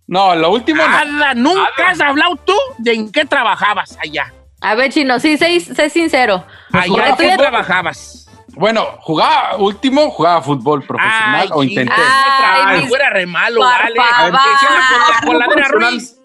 [0.08, 0.90] No, lo último no.
[0.90, 1.90] Nada, nunca Nada.
[1.92, 4.34] has hablado tú de en qué trabajabas allá.
[4.62, 6.46] A ver, chino, sí, sé, sé sincero.
[6.72, 7.38] Allá, ¿en qué fútbol.
[7.38, 8.18] trabajabas?
[8.54, 11.94] Bueno, jugaba, último, jugaba fútbol profesional Ay, o intenté.
[11.98, 13.96] Ay, fuera re malo, vale.
[13.96, 16.18] la la Ruiz.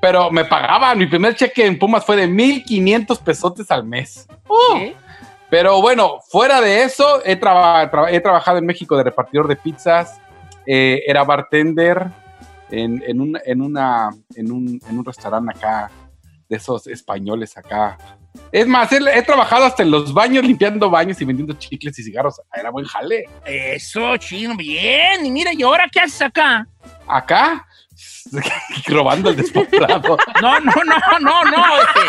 [0.00, 4.28] Pero me pagaban, mi primer cheque en Pumas fue de 1500 pesotes al mes.
[4.74, 4.94] ¿Sí?
[5.50, 9.56] Pero bueno, fuera de eso, he, traba- tra- he trabajado en México de repartidor de
[9.56, 10.20] pizzas,
[10.66, 12.06] eh, era bartender
[12.70, 15.90] en, en un, en, una, en, un, en un restaurante acá,
[16.52, 17.96] de esos españoles acá.
[18.50, 22.02] Es más, he, he trabajado hasta en los baños, limpiando baños y vendiendo chicles y
[22.02, 22.40] cigarros.
[22.54, 23.24] Era buen jale.
[23.46, 25.24] Eso, chino, bien.
[25.24, 26.66] Y mira, ¿y ahora qué haces acá?
[27.08, 27.66] Acá,
[28.86, 30.16] robando el despoblado.
[30.42, 31.64] No, no, no, no, no.
[31.80, 32.00] Este,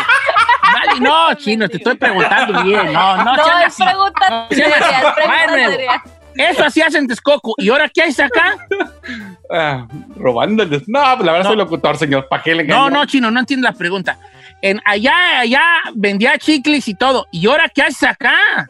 [0.74, 2.92] nadie- no, chino, te estoy preguntando bien.
[2.92, 3.84] No, no, No, sean es así.
[3.84, 4.48] pregunta.
[6.36, 7.54] Eso hacías en Texcoco.
[7.58, 8.56] ¿Y ahora qué haces acá?
[9.50, 10.82] Ah, robando el des...
[10.88, 11.48] No, la verdad No.
[11.50, 12.26] soy locutor, señor.
[12.28, 14.18] ¿Para qué le No, no, chino, no entiendo la pregunta.
[14.64, 15.62] En, allá, allá
[15.94, 17.26] vendía chicles y todo.
[17.30, 18.66] ¿Y ahora qué haces acá?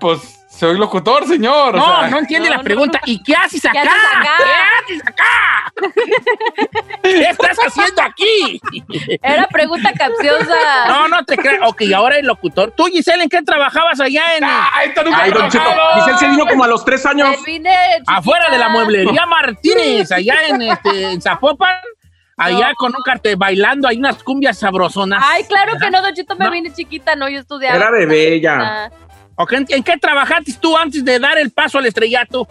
[0.00, 1.74] Pues soy locutor, señor.
[1.74, 2.98] o No, sea, no entiende no, la pregunta.
[3.04, 3.82] ¿Y qué haces acá?
[3.82, 4.36] haces acá?
[4.38, 5.72] ¿Qué haces acá?
[7.02, 8.58] ¿Qué estás haciendo aquí?
[9.22, 10.56] Era pregunta capciosa.
[10.88, 11.58] No, no te creas.
[11.68, 12.72] Ok, ahora el locutor.
[12.74, 14.44] Tú, Giselle, ¿en qué trabajabas allá en...
[14.44, 16.00] ¡Ah, esto nunca Ay, he Don trabajado!
[16.00, 17.36] Giselle se vino como a los tres años.
[17.44, 17.76] Vine
[18.06, 21.76] afuera de la mueblería Martínez, allá en, este, en Zapopan,
[22.36, 22.74] allá No.
[22.76, 25.22] con un cartel bailando, hay unas cumbias sabrosonas.
[25.24, 26.50] Ay, claro que no, Don Chito, me No.
[26.50, 27.76] vine chiquita, no, yo estudiaba.
[27.76, 28.58] Era bebé ya.
[28.60, 28.90] Ah,
[29.36, 32.46] Ok, ¿En, qué trabajaste tú antes de dar el paso al estrellato?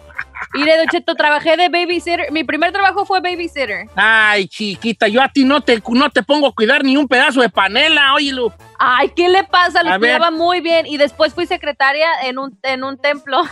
[0.52, 2.30] Mire, Don Cheto, trabajé de babysitter.
[2.30, 3.86] Mi primer trabajo fue babysitter.
[3.96, 7.40] Ay, chiquita, yo a ti no te, no te pongo a cuidar ni un pedazo
[7.40, 8.52] de panela, óyelo.
[8.78, 9.82] Ay, ¿qué le pasa?
[9.82, 10.84] Lo cuidaba muy bien.
[10.86, 13.42] Y después fui secretaria en un, en un templo.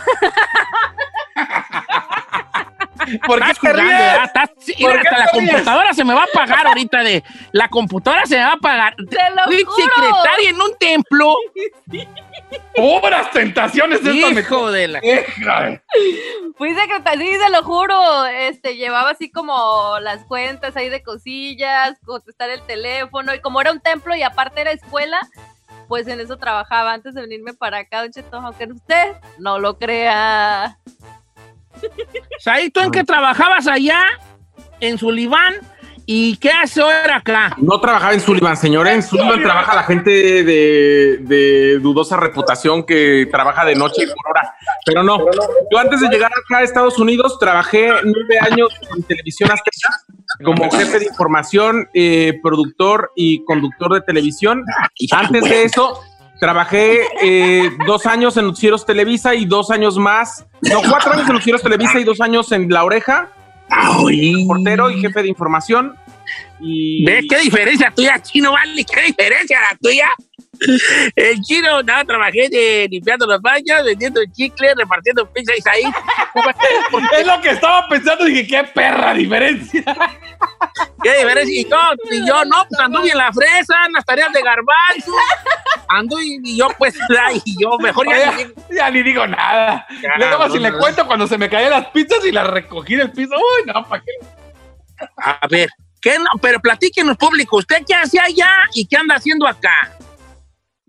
[3.25, 7.23] ¿Por qué Estás qué hasta la computadora se me va a apagar ahorita de...
[7.51, 8.95] La computadora se me va a apagar.
[8.95, 9.77] ¡Te lo Fui juro!
[9.77, 11.35] secretaria en un templo.
[12.75, 15.01] Puras tentaciones de esta Hijo de la...
[16.57, 18.25] Fui secretaria, sí, se lo juro.
[18.25, 23.33] Este, llevaba así como las cuentas ahí de cosillas, contestar el teléfono.
[23.33, 25.19] Y como era un templo y aparte era escuela,
[25.87, 28.37] pues en eso trabajaba antes de venirme para acá, Don Cheto.
[28.37, 30.77] Aunque usted no lo crea.
[32.39, 34.03] Saí, ¿tú en qué trabajabas allá?
[34.79, 35.55] En Sullivan.
[36.05, 37.55] ¿Y qué hace ahora acá?
[37.57, 38.93] No trabajaba en Sullivan, señora.
[38.93, 40.11] En Sullivan trabaja la gente
[40.43, 44.53] de, dudosa reputación que trabaja de noche y por hora.
[44.85, 45.19] Pero no.
[45.71, 49.95] Yo antes de llegar acá a Estados Unidos trabajé nueve años en televisión azteca
[50.43, 54.63] como jefe de información, eh, productor y conductor de televisión.
[55.11, 56.01] Antes de eso
[56.39, 61.33] trabajé eh, dos años en Noticieros Televisa y dos años más, no, cuatro años en
[61.33, 63.29] Noticieros Televisa y dos años en La Oreja,
[63.69, 64.45] Ay.
[64.45, 65.95] portero y jefe de información.
[66.59, 68.51] Y ¿Ves qué diferencia tuya, chino?
[68.51, 70.09] Vale, qué diferencia la tuya.
[71.15, 75.91] El chino, nada, trabajé de limpiando los baños, vendiendo chicle, repartiendo pizza y ahí.
[77.19, 78.25] Es lo que estaba pensando.
[78.25, 79.83] Dije, qué perra diferencia.
[81.03, 81.61] ¿Qué diferencia?
[81.61, 81.77] Y yo,
[82.11, 85.11] y yo no, pues anduve en la fresa, en las tareas de garbanzo.
[85.95, 86.95] Anduve y yo, pues,
[87.45, 88.31] y yo mejor ya.
[88.31, 89.85] Oye, ya ni digo nada.
[90.01, 90.79] Ya, Luego, si no, le no.
[90.79, 93.33] cuento cuando se me caían las pizzas y las recogí del piso.
[93.35, 94.11] Uy, no, ¿para qué?
[95.17, 95.69] A ver,
[96.01, 96.25] ¿qué no?
[96.41, 99.91] Pero platíquenos, público, ¿usted qué hace allá y qué anda haciendo acá?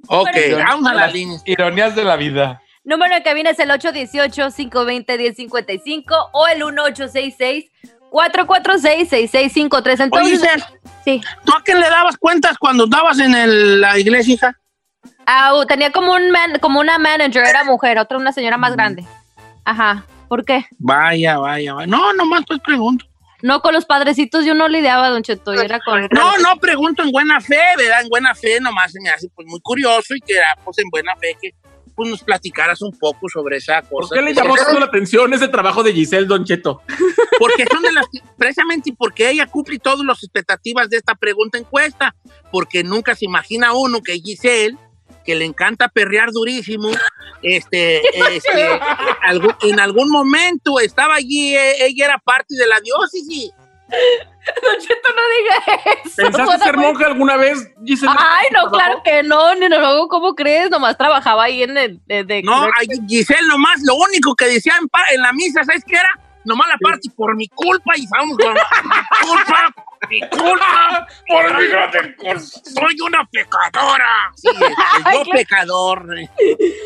[0.06, 1.38] Ok, vamos a la línea.
[1.46, 2.60] Ironías de la vida.
[2.84, 9.12] Número de cabina es el 818-520-1055 o el 1866-446-6653.
[9.12, 10.64] Oye, Entonces, Giselle,
[11.04, 11.20] sí.
[11.44, 14.58] ¿tú a quién le dabas cuentas cuando estabas en el- la iglesia, hija?
[15.26, 19.04] Ah, tenía como, un man- como una manager, era mujer, otra una señora más grande.
[19.64, 20.04] Ajá.
[20.28, 20.66] ¿Por qué?
[20.78, 21.86] Vaya, vaya, vaya.
[21.86, 23.06] No, nomás pues pregunto.
[23.42, 26.08] No, con los padrecitos yo no lidiaba, Don Cheto, yo era con...
[26.12, 28.00] No, no pregunto en buena fe, ¿verdad?
[28.02, 30.88] En buena fe nomás se me hace pues muy curioso y que era pues en
[30.88, 31.50] buena fe que
[31.94, 34.14] pues, nos platicaras un poco sobre esa ¿Por cosa.
[34.14, 36.80] qué le llamó tanto la atención ese trabajo de Giselle Don Cheto?
[37.38, 41.58] Porque son de las que- precisamente porque ella cumple todas las expectativas de esta pregunta
[41.58, 42.14] encuesta,
[42.50, 44.78] porque nunca se imagina uno que Giselle,
[45.24, 46.90] que le encanta perrear durísimo,
[47.42, 48.02] este,
[48.34, 48.80] este,
[49.22, 53.50] algún- en algún momento estaba allí, eh, ella era parte de la diócesis.
[54.62, 56.16] Don Cheto, no diga eso.
[56.16, 58.12] ¿Pensaste ser monja alguna vez, Giselle?
[58.18, 60.70] Ay, no, claro que no, ni no, ¿cómo crees?
[60.70, 62.00] Nomás trabajaba ahí en el...
[62.06, 62.66] De, de- No,
[63.08, 66.18] Giselle nomás, lo único que decía en, en la misa, ¿sabes qué era?
[66.44, 68.60] Nomás la parte por mi culpa y vamos con mi
[69.26, 69.74] culpa,
[70.10, 74.32] mi culpa, por mi Soy una pecadora.
[74.36, 74.48] Sí,
[75.14, 76.06] yo pecador.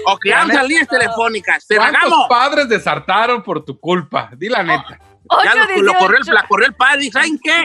[0.06, 1.66] Ok, vamos a líneas telefónicas.
[1.66, 4.30] Te ¿Cuántos padres desartaron por tu culpa?
[4.36, 4.98] Di la neta.
[5.44, 5.98] Ya lo, lo 818.
[5.98, 7.04] corrió el, la corrió el padre.
[7.04, 7.64] ¿y ¿Saben qué?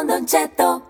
[0.02, 0.82] Con Don Cheto.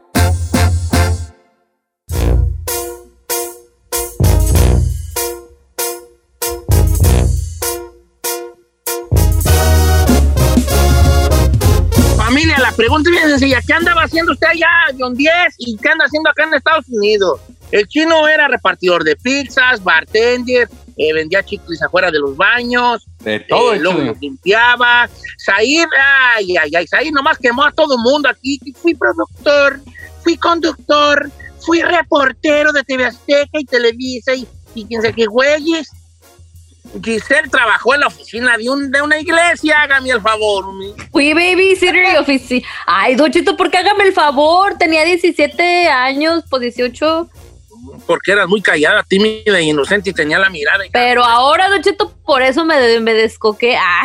[12.17, 13.61] Familia, la pregunta es bien sencilla.
[13.67, 15.33] ¿Qué andaba haciendo usted allá, John 10?
[15.59, 17.41] ¿Y qué anda haciendo acá en Estados Unidos?
[17.71, 23.41] El chino era repartidor de pizzas, bartender, eh, vendía chicles afuera de los baños, De
[23.41, 25.09] todo eh, el los limpiaba.
[25.39, 25.89] Said,
[26.35, 28.59] ay, ay, ay, Said nomás quemó a todo mundo aquí.
[28.81, 29.81] Fui productor,
[30.23, 31.31] fui conductor,
[31.65, 35.91] fui reportero de TV Azteca y Televisa y, y quién sabe qué güeyes.
[37.03, 40.67] Giselle trabajó en la oficina de, un, de una iglesia, hágame el favor.
[41.11, 42.63] Fui babysitter y ofici...
[42.87, 44.77] Ay, Don Cheto, ¿por qué hágame el favor?
[44.79, 47.31] Tenía 17 años, pues 18.
[48.07, 50.85] Porque eras muy callada, tímida e inocente y tenía la mirada.
[50.93, 53.77] Pero ahora, Don Cheto, por eso me, me descoqué.
[53.77, 54.03] Ah.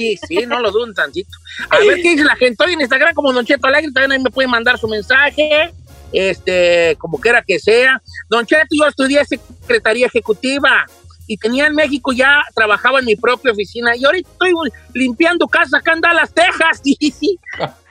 [0.00, 1.30] Eh, sí, no lo dudo un tantito.
[1.70, 2.62] A ver qué dice la gente.
[2.64, 5.72] Hoy en Instagram como Don Cheto Alegre, también ahí me pueden mandar su mensaje,
[6.12, 8.00] este, como quiera que sea.
[8.28, 10.86] Don Cheto, yo estudié Secretaría Ejecutiva
[11.26, 14.52] y tenía en México ya, trabajaba en mi propia oficina y ahorita estoy
[14.92, 16.82] limpiando casa acá en Dallas, Texas.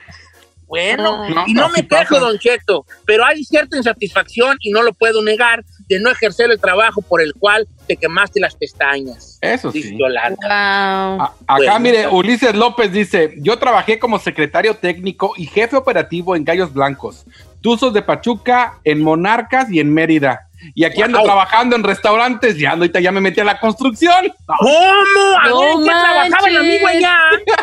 [0.73, 5.21] Bueno, y no, me quejo, Don Cheto, pero hay cierta insatisfacción y no lo puedo
[5.21, 9.38] negar de no ejercer el trabajo por el cual te quemaste las pestañas.
[9.39, 9.95] Eso sí.
[11.45, 16.73] acá, mire, Ulises López dice: Yo trabajé como secretario técnico y jefe operativo en Gallos
[16.73, 17.23] Blancos,
[17.63, 20.49] Tuzos de Pachuca, en Monarcas y en Mérida.
[20.76, 24.34] Y aquí ando trabajando en restaurantes y ando ahorita ya me metí a la construcción.
[24.45, 25.38] ¿Cómo?
[25.41, 27.17] ¿A no trabajaba el amigo allá?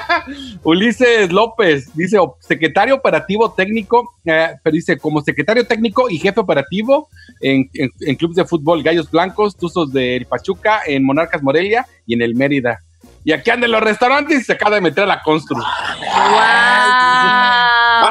[0.63, 7.11] Ulises López dice secretario operativo técnico, eh, pero dice como secretario técnico y jefe operativo
[7.41, 12.23] en, en, clubes de fútbol Gallos Blancos, Tuzos de Pachuca, en Monarcas Morelia y en
[12.23, 12.81] el Mérida.
[13.23, 15.71] Y aquí anda en los restaurantes y se acaba de meter a la construcción.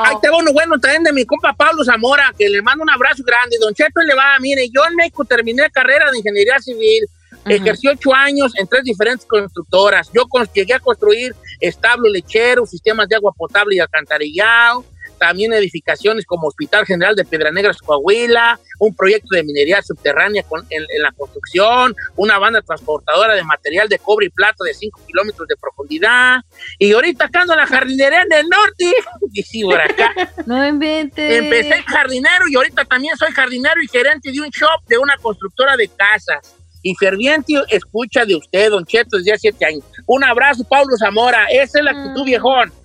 [0.10, 2.90] Ahí te va uno bueno también de mi compa Pablo Zamora, que le mando un
[2.90, 3.58] abrazo grande.
[3.62, 7.08] Don Cheto le va, mire, yo en México terminé carrera de ingeniería civil,
[7.46, 10.10] ejercí ocho años en tres diferentes constructoras.
[10.12, 14.84] Yo llegué a construir establos lecheros, sistemas de agua potable y alcantarillado,
[15.20, 21.02] también edificaciones como Hospital General de Piedra Negra, Coahuila, un proyecto de minería subterránea en,
[21.02, 25.56] la construcción, una banda transportadora de material de cobre y plata de 5 kilómetros de
[25.58, 26.40] profundidad,
[26.78, 28.94] y ahorita acá ando en la jardinería en el norte,
[29.34, 30.14] y por acá.
[30.46, 31.44] No inventes.
[31.44, 35.76] Empecé jardinero y ahorita también soy jardinero y gerente de un shop de una constructora
[35.76, 39.84] de casas y ferviente escucha de usted, Don Cheto, desde hace siete años.
[40.06, 41.46] Un abrazo, Pablo Zamora.
[41.52, 42.26] Esa es la actitud, mm.
[42.26, 42.79] viejón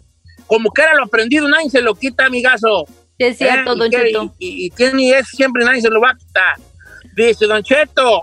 [0.46, 2.86] como que era lo aprendido, nadie se lo quita, amigazo.
[3.18, 3.76] es cierto, ¿Eh?
[3.76, 4.34] Don Cheto.
[4.38, 6.56] Y, tiene eso, siempre nadie se lo va a quitar.
[7.14, 8.22] Dice, Don Cheto,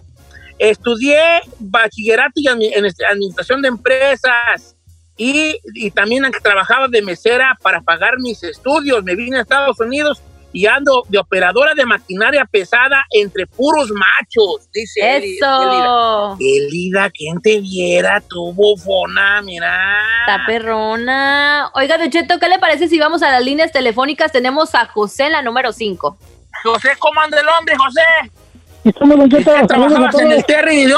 [0.58, 4.76] estudié bachillerato en administración de empresas
[5.18, 9.04] y, y también trabajaba de mesera para pagar mis estudios.
[9.04, 10.22] Me vine a Estados Unidos
[10.54, 16.38] y ando de operadora de maquinaria pesada entre puros machos, dice Eso.
[16.40, 19.98] Elida, quien te viera, tu bufona, mira.
[20.22, 21.72] Está perrona.
[21.74, 24.32] Oiga, De Cheto, ¿qué le parece si vamos a las líneas telefónicas?
[24.32, 26.18] Tenemos a José en la número 5.
[26.64, 28.94] José, ¿cómo anda el hombre, José?
[29.00, 29.52] ¿Cómo, Don Cheto?
[29.68, 30.96] ¿Trabajabas en el Terry de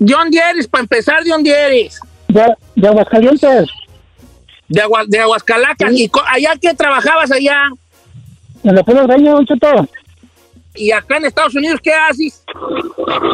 [0.00, 2.00] John Dieres, para empezar, de Dieres.
[2.28, 3.68] De, de Aguascalientes.
[4.68, 5.92] De, Agua, de Aguascalacas.
[5.92, 7.70] ¿Y allá qué trabajabas allá?
[8.66, 9.88] En la Puebla Greña, Don Cheto.
[10.74, 12.44] ¿Y acá en Estados Unidos qué haces?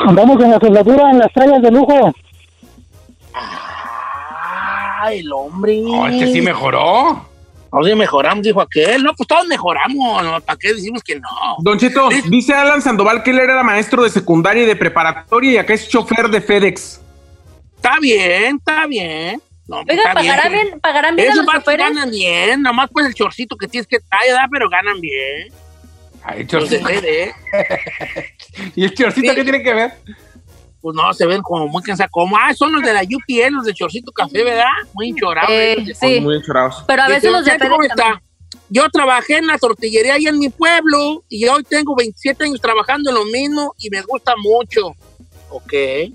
[0.06, 2.12] Andamos en la soldadura en las trayas de lujo.
[3.34, 5.82] Ah, el hombre.
[5.86, 7.26] Oh, este sí mejoró.
[7.72, 9.02] No, sí mejoramos, dijo aquel.
[9.02, 10.22] No, pues todos mejoramos.
[10.22, 10.40] ¿no?
[10.42, 11.28] ¿Para qué decimos que no?
[11.60, 15.56] Don Cheto, dice Alan Sandoval que él era maestro de secundaria y de preparatoria y
[15.56, 17.00] acá es chofer de FedEx.
[17.76, 19.40] Está bien, está bien.
[19.72, 23.66] No, Oiga, ¿pagarán bien, ¿pagarán bien a los ganan bien, nomás pues el chorcito que
[23.66, 25.48] tienes que traer, pero ganan bien.
[26.22, 26.86] Ay, chorcito.
[28.76, 29.92] ¿Y el chorcito qué tiene que ver?
[30.82, 32.12] Pues no, se ven como muy cansados.
[32.12, 34.66] Como, ah, son los de la UPN, los de chorcito café, ¿verdad?
[34.92, 35.50] Muy enchorados.
[35.50, 36.20] Eh, sí.
[36.20, 36.84] Muy enchorados.
[36.86, 38.22] Pero a veces los de ¿cómo está?
[38.68, 43.08] Yo trabajé en la tortillería ahí en mi pueblo y hoy tengo 27 años trabajando
[43.08, 44.94] en lo mismo y me gusta mucho.
[45.48, 45.72] Ok.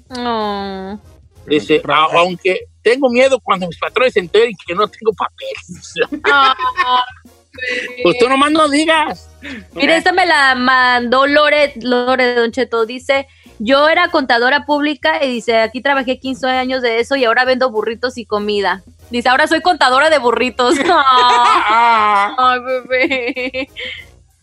[0.09, 1.01] No.
[1.47, 1.81] Dice,
[2.13, 5.93] aunque tengo miedo cuando mis patrones se enteren que no tengo papeles.
[8.03, 9.29] pues tú nomás no digas.
[9.73, 12.85] Mira, esta me la mandó Lore, Lore Don Cheto.
[12.85, 13.27] Dice,
[13.59, 17.69] yo era contadora pública y dice, aquí trabajé 15 años de eso y ahora vendo
[17.69, 18.83] burritos y comida.
[19.09, 20.75] Dice, ahora soy contadora de burritos.
[20.87, 23.69] Ay, bebé.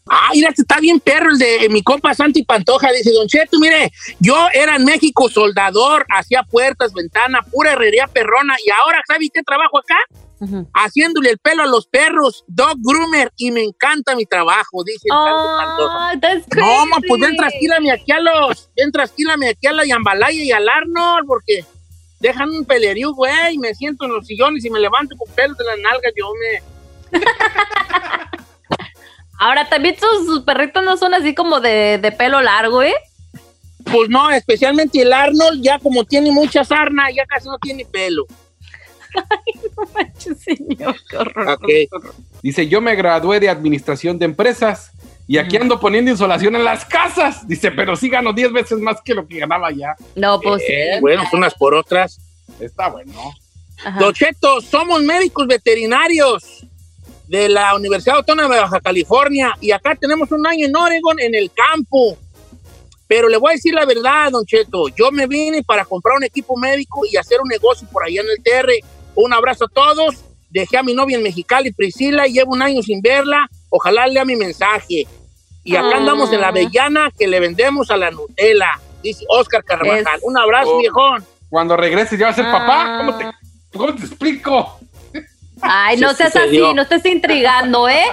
[0.07, 2.93] Ah, mira, este está bien perro el de mi compa Santi Pantoja.
[2.93, 3.90] Dice, Don Cheto, mire,
[4.21, 8.55] yo era en México soldador, hacía puertas, ventanas, pura herrería perrona.
[8.64, 9.97] Y ahora, ¿sabe qué trabajo acá?
[10.75, 15.57] Haciéndole el pelo a los perros, dog groomer, y me encanta mi trabajo, dice oh,
[15.59, 16.12] Pantoja.
[16.57, 20.69] No, pues ven trasquílame aquí a los, ven trasquílame aquí a la Yambalaya y al
[20.69, 21.64] Arnold, porque
[22.21, 25.64] dejan un pelerío, güey, me siento en los sillones y me levanto con pelos de
[25.64, 27.21] la nalga, yo me...
[29.38, 32.94] Ahora, también sus, perritos no son así como de, pelo largo, ¿eh?
[33.85, 38.27] Pues no, especialmente el Arnold, ya como tiene mucha sarna, ya casi no tiene pelo.
[39.15, 41.59] Ay, no manches, señor, qué horror.
[42.42, 44.92] Dice, yo me gradué de administración de empresas
[45.27, 47.46] y aquí ando poniendo insolación en las casas.
[47.46, 49.94] Dice, pero sí gano 10 veces más que lo que ganaba ya.
[50.17, 52.21] No, pues eh, Bueno, unas por otras.
[52.61, 53.13] Está bueno.
[53.98, 56.67] Docheto, somos médicos veterinarios
[57.29, 61.35] de la Universidad Autónoma de Baja California y acá tenemos un año en Oregon en
[61.35, 62.16] el campo.
[63.06, 64.88] Pero le voy a decir la verdad, Don Cheto.
[64.88, 68.29] Yo me vine para comprar un equipo médico y hacer un negocio por allá en
[68.29, 68.70] el TR.
[69.14, 70.16] Un abrazo a todos.
[70.50, 73.48] Dejé a mi novia en Mexicali, Priscila, y llevo un año sin verla.
[73.68, 75.06] Ojalá lea mi mensaje.
[75.64, 75.98] Y acá Ah.
[75.98, 78.81] andamos en la Avellana que le vendemos a la Nutella.
[79.02, 80.00] Dice Oscar Carvajal.
[80.16, 80.79] Es- Un abrazo, Oh.
[80.79, 81.25] viejón.
[81.50, 82.52] Cuando regreses ya va a ser Ah.
[82.52, 82.98] papá.
[82.98, 83.25] ¿Cómo te,
[83.79, 84.79] ¿Cómo te explico?
[85.67, 86.67] Ay, no seas sucedió.
[86.67, 88.04] así, no estés intrigando, ¿eh?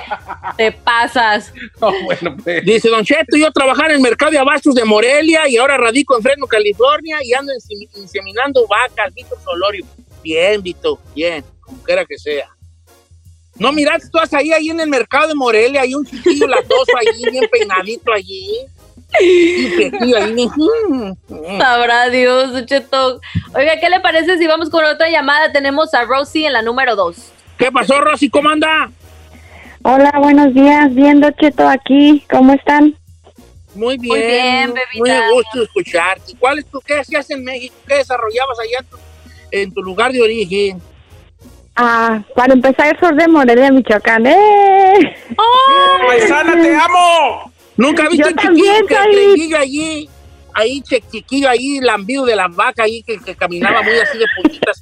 [0.57, 1.53] Te pasas.
[1.79, 2.63] No, bueno, pues.
[2.65, 6.15] Dice Don Cheto, yo trabajaba en el mercado de abastos de Morelia y ahora radico
[6.15, 9.85] en Fresno, California y ando insemi- inseminando vacas, Vito Solorio.
[10.23, 12.47] Bien, Vito, bien, como quiera que sea.
[13.57, 16.91] No, mirad, tú estás ahí, ahí en el mercado de Morelia, hay un chiquillo latoso
[16.97, 18.49] allí, bien peinadito allí.
[19.19, 21.57] Y un chiquillo ahí, mm.
[21.59, 23.19] Sabrá Dios, Cheto.
[23.53, 25.51] Oiga, ¿qué le parece si vamos con otra llamada?
[25.51, 27.15] Tenemos a Rosie en la número 2.
[27.61, 28.27] ¿Qué pasó, Rosy?
[28.27, 28.89] ¿Cómo anda?
[29.83, 30.91] Hola, buenos días.
[30.95, 32.25] Viendo Cheto aquí.
[32.27, 32.95] ¿Cómo están?
[33.75, 34.09] Muy bien.
[34.09, 35.27] Muy bien, Muy bebita.
[35.27, 36.33] a gusto escucharte.
[36.39, 37.75] ¿Cuál es tu, qué hacías en México?
[37.87, 38.97] ¿Qué desarrollabas allá en tu,
[39.51, 40.81] en tu lugar de origen?
[41.75, 44.25] Ah, para empezar, soy de Morelia, Michoacán.
[44.25, 45.15] ¡Eh!
[46.07, 47.53] ¡Paisana, te amo!
[47.77, 50.09] Nunca viste Yo un también, chiquillo que allí,
[50.53, 54.25] ahí che- chiquillo ahí, lambido de la vaca ahí, que, que caminaba muy así de
[54.35, 54.81] puntitas.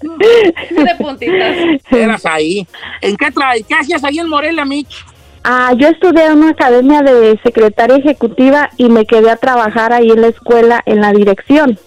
[0.69, 1.55] De puntitas.
[1.91, 2.67] Eras ahí.
[3.01, 5.05] ¿En qué, tra ¿Qué hacías ahí en Morelia, Mitch?
[5.43, 10.09] Ah, yo estudié en una academia de secretaria ejecutiva y me quedé a trabajar ahí
[10.11, 11.79] en la escuela en la dirección.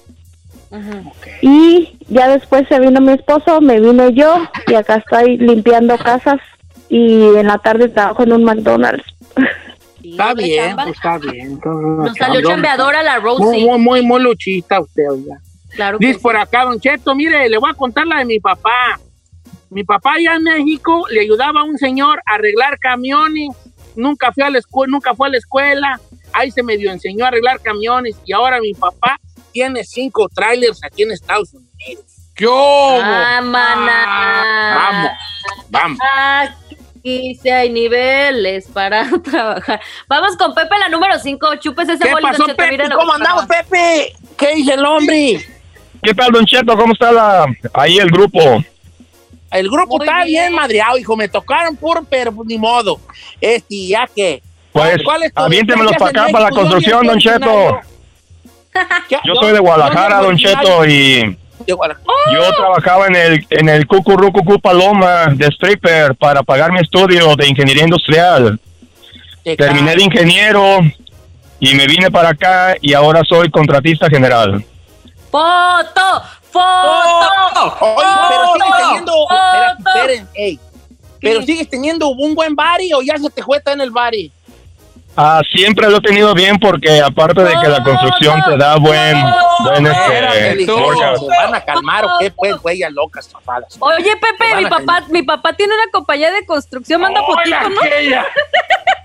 [1.42, 6.40] Y ya después se vino mi esposo, me vine yo y acá estoy limpiando casas
[6.88, 9.04] y en la tarde trabajo en un McDonald's.
[10.02, 11.60] Está bien, pues está bien.
[11.64, 13.64] Nos salió chambeadora la Rosie.
[13.64, 15.40] muy, muy, muy luchista usted, oiga.
[15.70, 16.20] Claro Dice sí.
[16.20, 19.00] por acá, Don Cheto, mire, le voy a contar la de mi papá.
[19.70, 23.56] Mi papá allá en México le ayudaba a un señor a arreglar camiones.
[23.96, 26.00] Nunca fue a la escuela, nunca fue a la escuela.
[26.34, 29.18] Ahí se medio enseñó a arreglar camiones y ahora mi papá
[29.52, 32.04] tiene cinco trailers aquí en Estados Unidos.
[32.34, 33.00] ¿Qué hubo?
[33.02, 35.10] Ah, maná.
[35.70, 36.61] Vamos, vamos.
[37.04, 39.80] Aquí sí hay niveles para trabajar.
[40.06, 41.56] Vamos con Pepe, la número 5.
[41.56, 42.94] Chupes ese ¿Qué pasó, Don Cheto, Pepe?
[42.94, 43.46] ¿Cómo andamos.
[43.46, 44.12] Pepe?
[44.36, 45.44] ¿Qué dice el hombre?
[46.00, 46.76] ¿Qué tal, Don Cheto?
[46.76, 48.40] ¿Cómo está la, ahí el grupo?
[49.50, 50.42] El grupo Muy está bien.
[50.44, 51.16] bien madreado, hijo.
[51.16, 53.00] Me tocaron puro, pero pues, ni modo.
[53.40, 54.40] Este, ya que.
[54.72, 57.80] Pues, ¿Cuál es tu- aviéntemelos para acá, para la construcción, Don Cheto.
[59.24, 60.54] Yo soy de Guadalajara, ¿Dónde Don?
[60.62, 62.06] Cheto, y De Guadalajara.
[62.32, 67.48] yo trabajaba en el, en el Cucurrucucú Paloma de stripper para pagar mi estudio de
[67.48, 68.58] ingeniería industrial.
[69.44, 70.78] Te Terminé de ingeniero
[71.60, 74.64] y me vine para acá y ahora soy contratista general.
[75.30, 76.22] ¡Foto!
[76.50, 77.76] ¡Foto!
[77.80, 78.76] Oye, pero sigues ¡Foto!
[78.78, 79.12] teniendo.
[79.12, 79.34] ¡Foto!
[79.34, 80.60] espérate, esperen, ey.
[81.20, 84.32] Pero sigues teniendo un buen bari o ya se te juega en el bari.
[85.16, 89.16] Ah, siempre lo he tenido bien porque aparte de que la construcción te da buen,
[89.62, 90.64] buen este.
[90.64, 92.30] ¿Se van a calmar o qué?
[92.30, 93.76] Pues, huellas locas, zafadas.
[93.78, 97.80] Oye, Pepe, mi papá, mi papá tiene una compañía de construcción, manda fotito, ¿no?
[97.82, 98.26] aquella.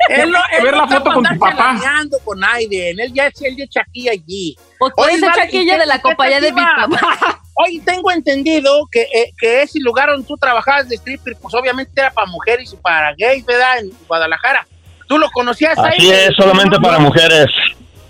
[0.10, 1.78] Él no, él ver la foto con tu papá.
[2.24, 2.98] con Aiden.
[2.98, 4.56] Él ya es el de Chaquilla allí.
[4.80, 7.42] Pues tú Oye, eres chaquilla ¿y de la compañía de mi papá.
[7.56, 11.92] Hoy tengo entendido que, eh, que ese lugar donde tú trabajabas de stripper, pues obviamente
[12.00, 13.80] era para mujeres y para gays, ¿verdad?
[13.80, 14.66] En Guadalajara.
[15.08, 15.98] ¿Tú lo conocías ahí?
[15.98, 17.48] Así es, solamente para mujeres.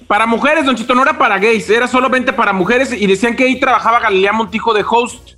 [0.07, 3.43] Para mujeres, Don Chito, no era para gays, era solamente para mujeres y decían que
[3.43, 5.33] ahí trabajaba Galilea Montijo de host.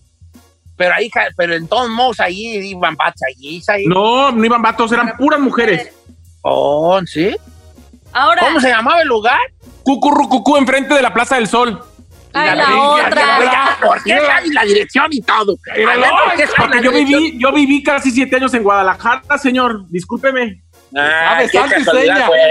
[0.78, 3.62] Pero ahí, pero en todos modos ahí iban bats allí.
[3.68, 3.86] ahí.
[3.86, 5.91] No, no iban vatos, eran puras mujeres.
[6.41, 7.36] Oh, ¿sí?
[8.14, 9.39] Ahora, ¿Cómo se llamaba el lugar?
[9.84, 11.82] Cucurrucucú enfrente de la Plaza del Sol.
[12.34, 13.22] ay, la ya, ya, otra.
[13.43, 15.57] ya, ¿Por qué sabes la dirección y todo?
[15.72, 18.64] A ver, ¿por qué sabes Porque la yo viví, yo viví casi siete años en
[18.64, 19.86] Guadalajara, señor.
[19.89, 20.62] Discúlpeme.
[20.95, 21.87] Ah, Sabes.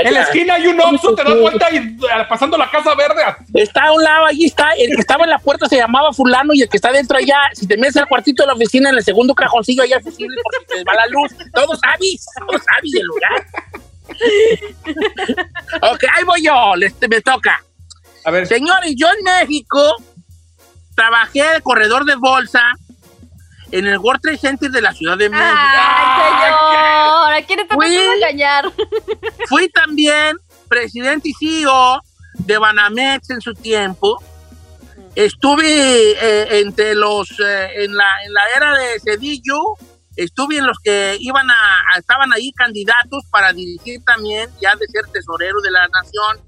[0.05, 1.97] En la esquina hay un Oxxo, te das vuelta y eh,
[2.28, 3.22] pasando la Casa Verde.
[3.55, 4.70] Está a un lado, allí está.
[4.72, 7.36] El que estaba en la puerta se llamaba Fulano y el que está dentro allá,
[7.55, 10.36] si te metes al cuartito de la oficina, en el segundo cajoncillo allá es posible
[10.43, 11.32] porque te va la luz.
[11.53, 13.47] Todo sabes, todo sabes del lugar.
[15.93, 17.62] ok, ahí voy yo, les- me toca.
[18.24, 19.97] A ver, Señores, yo en México
[20.95, 22.62] trabajé de corredor de bolsa
[23.71, 25.47] en el World Trade Center de la Ciudad de México.
[25.51, 28.73] Ay, señor, ¿a quién está Fui- engañar?
[29.49, 30.37] Fui también
[30.69, 32.01] presidente y CEO
[32.35, 34.23] de Banamex en su tiempo.
[35.14, 35.64] Estuve
[36.12, 39.59] eh, entre los, eh, en, la, en la era de Cedillo,
[40.16, 41.55] estuve en los que iban a,
[41.95, 46.39] a- estaban ahí candidatos para dirigir también, ya de ser tesorero de la nación.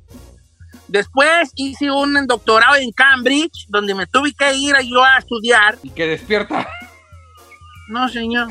[0.89, 5.79] Después hice un doctorado en Cambridge, donde me tuve que ir yo a estudiar.
[5.83, 6.69] y que despierta.
[7.91, 8.49] No, señor.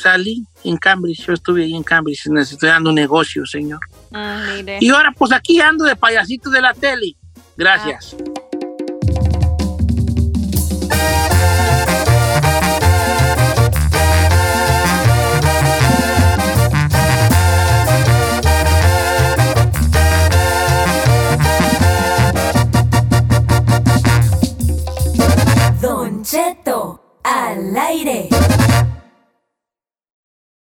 [0.00, 3.80] Salí en Cambridge, yo estuve ahí en Cambridge, estudiando un negocio, señor.
[4.10, 4.78] Mire.
[4.80, 7.16] Y ahora, pues aquí ando de payasito de la tele.
[7.56, 8.16] Gracias.
[27.34, 28.28] al aire.